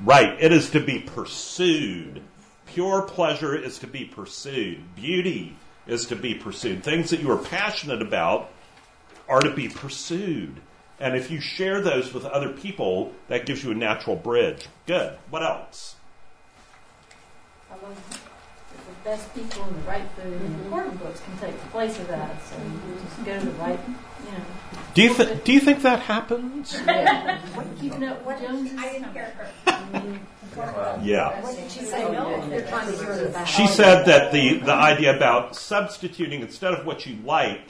[0.00, 2.22] Right, it is to be pursued.
[2.66, 4.94] Pure pleasure is to be pursued.
[4.94, 6.82] Beauty is to be pursued.
[6.84, 8.50] Things that you are passionate about
[9.28, 10.60] are to be pursued.
[10.98, 14.66] And if you share those with other people, that gives you a natural bridge.
[14.86, 15.18] Good.
[15.30, 15.96] What else?
[19.06, 21.68] I love the best people and the right food and important books can take the
[21.68, 22.42] place of that.
[22.42, 23.78] So you just go to the right,
[24.24, 24.44] you know.
[24.94, 26.72] Do you, th- do you think that happens?
[27.80, 28.78] Keeping up with Joneses.
[28.78, 30.20] I didn't hear her.
[31.02, 31.40] Yeah.
[31.42, 32.10] What did she say?
[32.10, 33.46] No, they're trying to hear the back.
[33.46, 37.60] She said that the, the idea about substituting instead of what you like,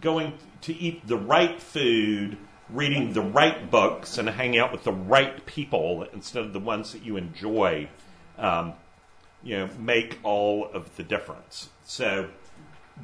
[0.00, 2.36] going to eat the right food,
[2.70, 6.92] reading the right books, and hanging out with the right people instead of the ones
[6.92, 7.88] that you enjoy,
[8.36, 8.74] um,
[9.42, 11.68] you know, make all of the difference.
[11.84, 12.28] So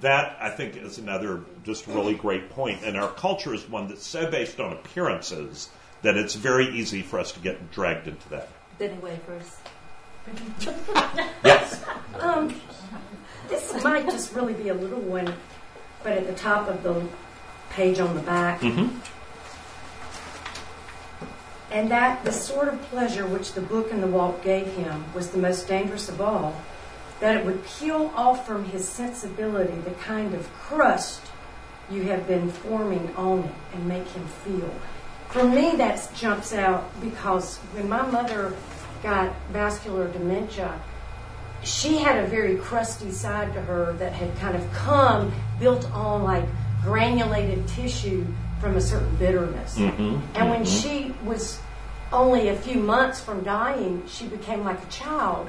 [0.01, 2.82] that I think is another just really great point.
[2.85, 5.68] And our culture is one that's so based on appearances
[6.03, 8.49] that it's very easy for us to get dragged into that.
[8.78, 9.57] Benne wafers.
[11.45, 11.82] Yes.
[12.20, 12.55] Um,
[13.49, 15.35] this might just really be a little one,
[16.05, 17.05] but at the top of the
[17.70, 18.61] page on the back.
[18.61, 19.01] Mhm.
[21.75, 25.31] And that the sort of pleasure which the book and the walk gave him was
[25.31, 26.55] the most dangerous of all,
[27.18, 31.20] that it would peel off from his sensibility the kind of crust
[31.91, 34.72] you have been forming on it and make him feel.
[35.31, 38.55] For me, that jumps out because when my mother
[39.03, 40.81] got vascular dementia,
[41.64, 46.22] she had a very crusty side to her that had kind of come built on
[46.22, 46.45] like
[46.85, 48.25] granulated tissue
[48.61, 49.77] from a certain bitterness.
[49.77, 51.59] Mhm, And when she was
[52.15, 55.49] only a few months from dying, she became like a child.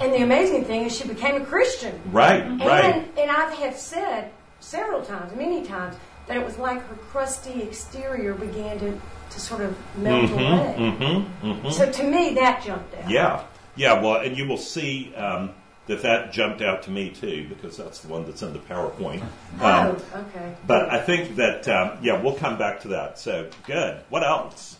[0.00, 2.00] And the amazing thing is she became a Christian.
[2.12, 2.84] Right, right.
[2.84, 4.30] And, and I have said
[4.60, 5.96] several times, many times,
[6.26, 9.00] that it was like her crusty exterior began to,
[9.30, 10.76] to sort of melt away.
[10.78, 11.70] Mm-hmm, mm-hmm.
[11.70, 13.10] So to me, that jumped out.
[13.10, 13.44] Yeah,
[13.74, 14.00] yeah.
[14.00, 15.50] Well, and you will see um,
[15.86, 19.22] that that jumped out to me too because that's the one that's in the PowerPoint.
[19.22, 19.28] Um,
[19.60, 20.54] Oh, okay.
[20.66, 23.18] But I think that um, yeah, we'll come back to that.
[23.18, 24.00] So good.
[24.08, 24.76] What else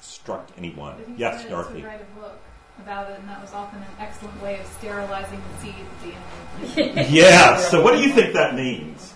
[0.00, 0.96] struck anyone?
[0.98, 1.80] But he Yes, said Dorothy.
[1.82, 2.38] To write a book
[2.80, 6.82] about it, and that was often an excellent way of sterilizing the seed at the
[6.90, 6.98] end.
[7.06, 7.56] of Yeah.
[7.56, 9.14] So what do you think that means?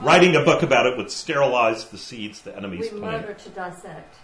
[0.00, 3.20] Writing a book about it would sterilize the seeds the enemies We plant.
[3.22, 4.16] motor to dissect.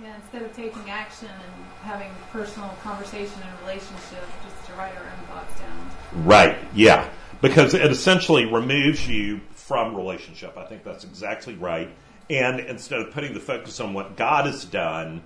[0.00, 5.02] Yeah, instead of taking action and having personal conversation and relationship, just to write our
[5.04, 6.24] own thoughts down.
[6.26, 7.08] Right, yeah.
[7.42, 10.56] Because it essentially removes you from relationship.
[10.56, 11.90] I think that's exactly right.
[12.32, 15.22] And instead of putting the focus on what God has done,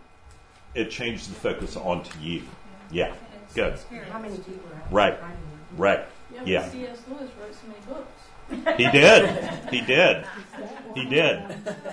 [0.75, 2.43] it changes the focus onto you.
[2.91, 3.15] Yeah,
[3.55, 3.79] good.
[4.11, 5.19] How many people are Right.
[5.77, 6.05] Right.
[6.33, 6.69] Yeah, but Yeah.
[6.69, 6.99] C.S.
[7.09, 8.77] Lewis wrote so many books.
[8.77, 9.71] He did.
[9.71, 10.27] He did.
[10.95, 11.43] He did.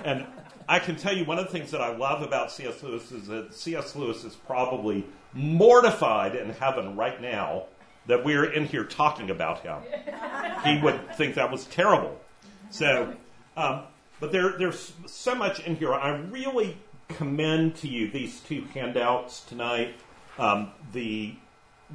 [0.06, 0.26] And
[0.70, 2.82] I can tell you one of the things that I love about C.S.
[2.82, 3.98] Lewis is that C.S.
[3.98, 7.66] Lewis is probably mortified in heaven right now
[8.08, 9.78] that we're in here talking about him.
[10.64, 12.18] He would think that was terrible.
[12.70, 13.14] So,
[13.58, 13.84] um,
[14.24, 15.94] but there, there's so much in here.
[15.94, 16.78] I really
[17.10, 19.96] commend to you these two handouts tonight.
[20.40, 21.36] Um, the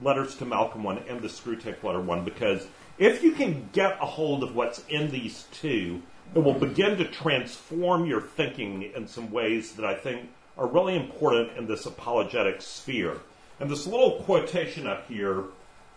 [0.02, 2.66] letters to Malcolm one and the Screwtape letter one because
[2.98, 6.02] if you can get a hold of what's in these two,
[6.34, 10.96] it will begin to transform your thinking in some ways that I think are really
[10.96, 13.16] important in this apologetic sphere.
[13.58, 15.44] And this little quotation up here,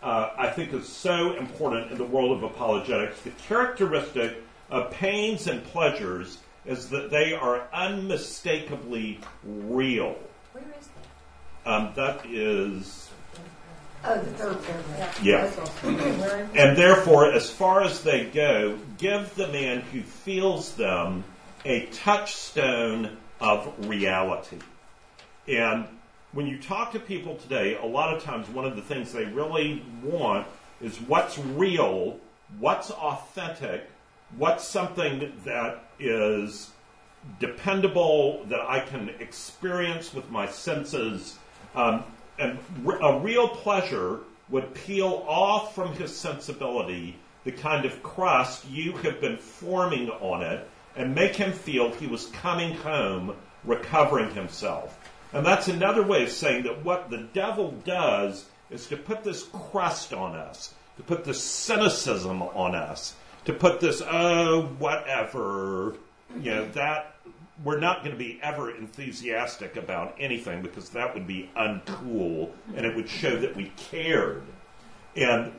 [0.02, 3.20] uh, I think, is so important in the world of apologetics.
[3.20, 10.16] The characteristic of pains and pleasures is that they are unmistakably real.
[10.52, 10.88] Where is
[11.64, 11.70] that?
[11.70, 13.10] Um, that is
[14.04, 15.22] Oh, the third paragraph.
[15.22, 15.42] Yeah.
[15.42, 16.56] That's also- Where is it?
[16.56, 21.22] And therefore, as far as they go, give the man who feels them
[21.64, 24.58] a touchstone of reality.
[25.46, 25.86] And
[26.32, 29.26] when you talk to people today, a lot of times one of the things they
[29.26, 30.48] really want
[30.80, 32.18] is what's real,
[32.58, 33.88] what's authentic,
[34.36, 36.70] what's something that is
[37.38, 41.38] dependable, that I can experience with my senses.
[41.74, 42.04] Um,
[42.38, 42.58] and
[43.02, 49.20] a real pleasure would peel off from his sensibility the kind of crust you have
[49.20, 54.98] been forming on it and make him feel he was coming home recovering himself.
[55.32, 59.44] And that's another way of saying that what the devil does is to put this
[59.70, 63.14] crust on us, to put this cynicism on us,
[63.44, 65.96] to put this, oh, whatever,
[66.40, 67.16] you know, that
[67.64, 72.86] we're not going to be ever enthusiastic about anything because that would be uncool and
[72.86, 74.42] it would show that we cared.
[75.16, 75.52] And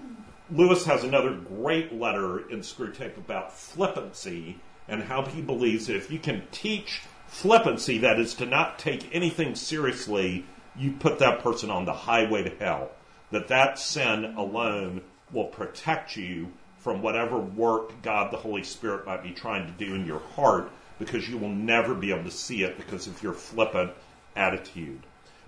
[0.52, 6.12] Lewis has another great letter in Screwtape about flippancy and how he believes that if
[6.12, 11.70] you can teach flippancy, that is to not take anything seriously, you put that person
[11.70, 12.92] on the highway to hell.
[13.32, 16.52] That that sin alone will protect you
[16.84, 20.70] from whatever work God the Holy Spirit might be trying to do in your heart
[21.00, 23.92] because you will never be able to see it because of your flippant
[24.36, 25.00] attitude.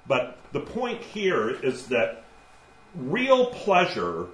[0.07, 2.23] But the point here is that
[2.95, 4.27] real pleasure,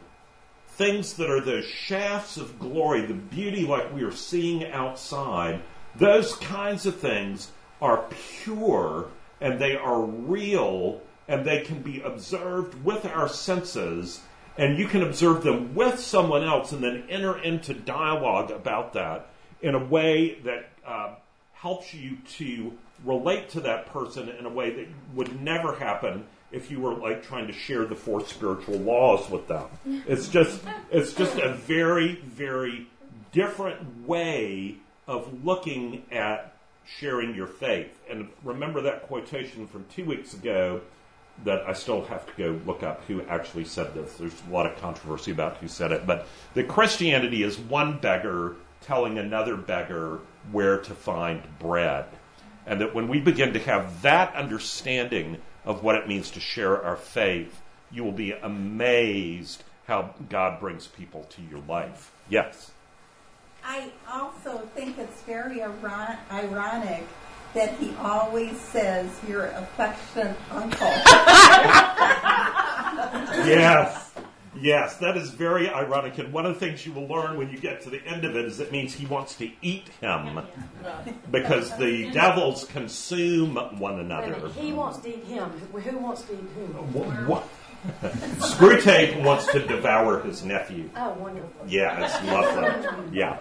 [0.68, 5.62] things that are the shafts of glory, the beauty like we are seeing outside,
[5.95, 8.06] those kinds of things are
[8.43, 9.08] pure
[9.41, 14.22] and they are real and they can be observed with our senses
[14.58, 19.28] and you can observe them with someone else and then enter into dialogue about that
[19.62, 21.16] in a way that uh,
[21.54, 22.74] helps you to
[23.06, 27.24] relate to that person in a way that would never happen if you were like
[27.24, 29.66] trying to share the four spiritual laws with them.
[30.08, 32.88] It's just it's just a very very
[33.32, 34.76] different way
[35.08, 36.54] of looking at
[36.86, 37.97] sharing your faith.
[38.10, 40.82] And remember that quotation from 2 weeks ago
[41.44, 44.14] that I still have to go look up who actually said this.
[44.14, 48.56] There's a lot of controversy about who said it, but that Christianity is one beggar
[48.82, 50.20] telling another beggar
[50.52, 52.06] where to find bread.
[52.66, 56.84] And that when we begin to have that understanding of what it means to share
[56.84, 57.62] our faith,
[57.92, 62.12] you will be amazed how God brings people to your life.
[62.30, 62.72] Yes.
[63.64, 67.04] I also think it's very ironic
[67.54, 70.91] that he always says your affectionate uncle.
[73.45, 74.12] Yes.
[74.60, 76.18] Yes, that is very ironic.
[76.18, 78.36] And one of the things you will learn when you get to the end of
[78.36, 80.41] it is it means he wants to eat him
[81.32, 84.49] because the devils consume one another.
[84.49, 85.49] He wants to eat him.
[85.49, 86.93] Who wants to eat whom?
[86.93, 87.08] What?
[87.28, 87.47] what?
[88.39, 90.89] Screwtape wants to devour his nephew.
[90.95, 91.66] Oh, wonderful.
[91.68, 93.18] Yeah, it's lovely.
[93.18, 93.39] Yeah.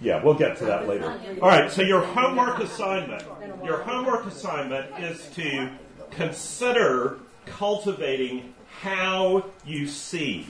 [0.00, 1.10] Yeah, we'll get to that later.
[1.42, 3.22] All right, so your homework assignment,
[3.64, 5.70] your homework assignment is to
[6.10, 10.46] consider cultivating how you see.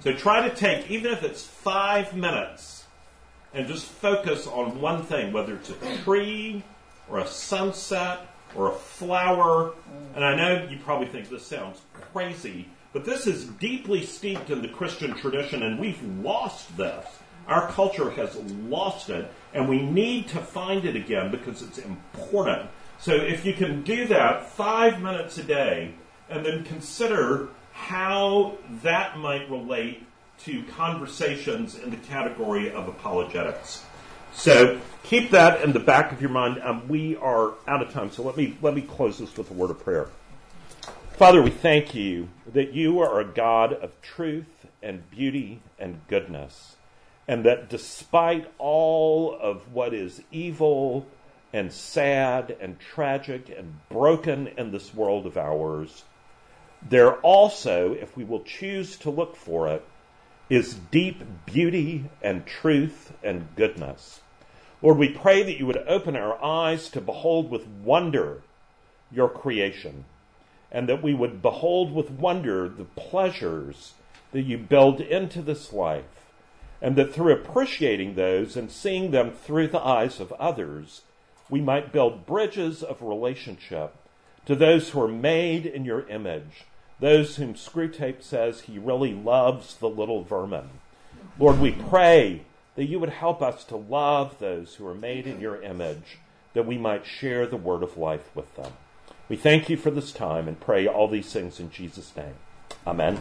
[0.00, 2.84] So try to take, even if it's five minutes,
[3.54, 6.62] and just focus on one thing, whether it's a tree
[7.08, 9.74] or a sunset or a flower.
[10.14, 11.80] And I know you probably think this sounds
[12.12, 17.06] crazy, but this is deeply steeped in the Christian tradition, and we've lost this.
[17.46, 22.68] Our culture has lost it, and we need to find it again because it's important.
[22.98, 25.94] So if you can do that five minutes a day,
[26.30, 30.06] and then consider how that might relate
[30.38, 33.84] to conversations in the category of apologetics.
[34.32, 36.60] So keep that in the back of your mind.
[36.62, 39.54] Um, we are out of time, so let me let me close this with a
[39.54, 40.08] word of prayer.
[41.12, 46.76] Father, we thank you that you are a God of truth and beauty and goodness,
[47.28, 51.06] and that despite all of what is evil
[51.52, 56.04] and sad and tragic and broken in this world of ours,
[56.88, 59.84] there also, if we will choose to look for it,
[60.50, 64.20] is deep beauty and truth and goodness.
[64.82, 68.42] Lord, we pray that you would open our eyes to behold with wonder
[69.12, 70.04] your creation,
[70.72, 73.94] and that we would behold with wonder the pleasures
[74.32, 76.21] that you build into this life,
[76.82, 81.02] and that through appreciating those and seeing them through the eyes of others,
[81.48, 83.94] we might build bridges of relationship
[84.46, 86.64] to those who are made in your image,
[86.98, 90.70] those whom Screwtape says he really loves the little vermin.
[91.38, 92.42] Lord, we pray
[92.74, 96.18] that you would help us to love those who are made in your image,
[96.52, 98.72] that we might share the word of life with them.
[99.28, 102.34] We thank you for this time and pray all these things in Jesus' name.
[102.86, 103.18] Amen.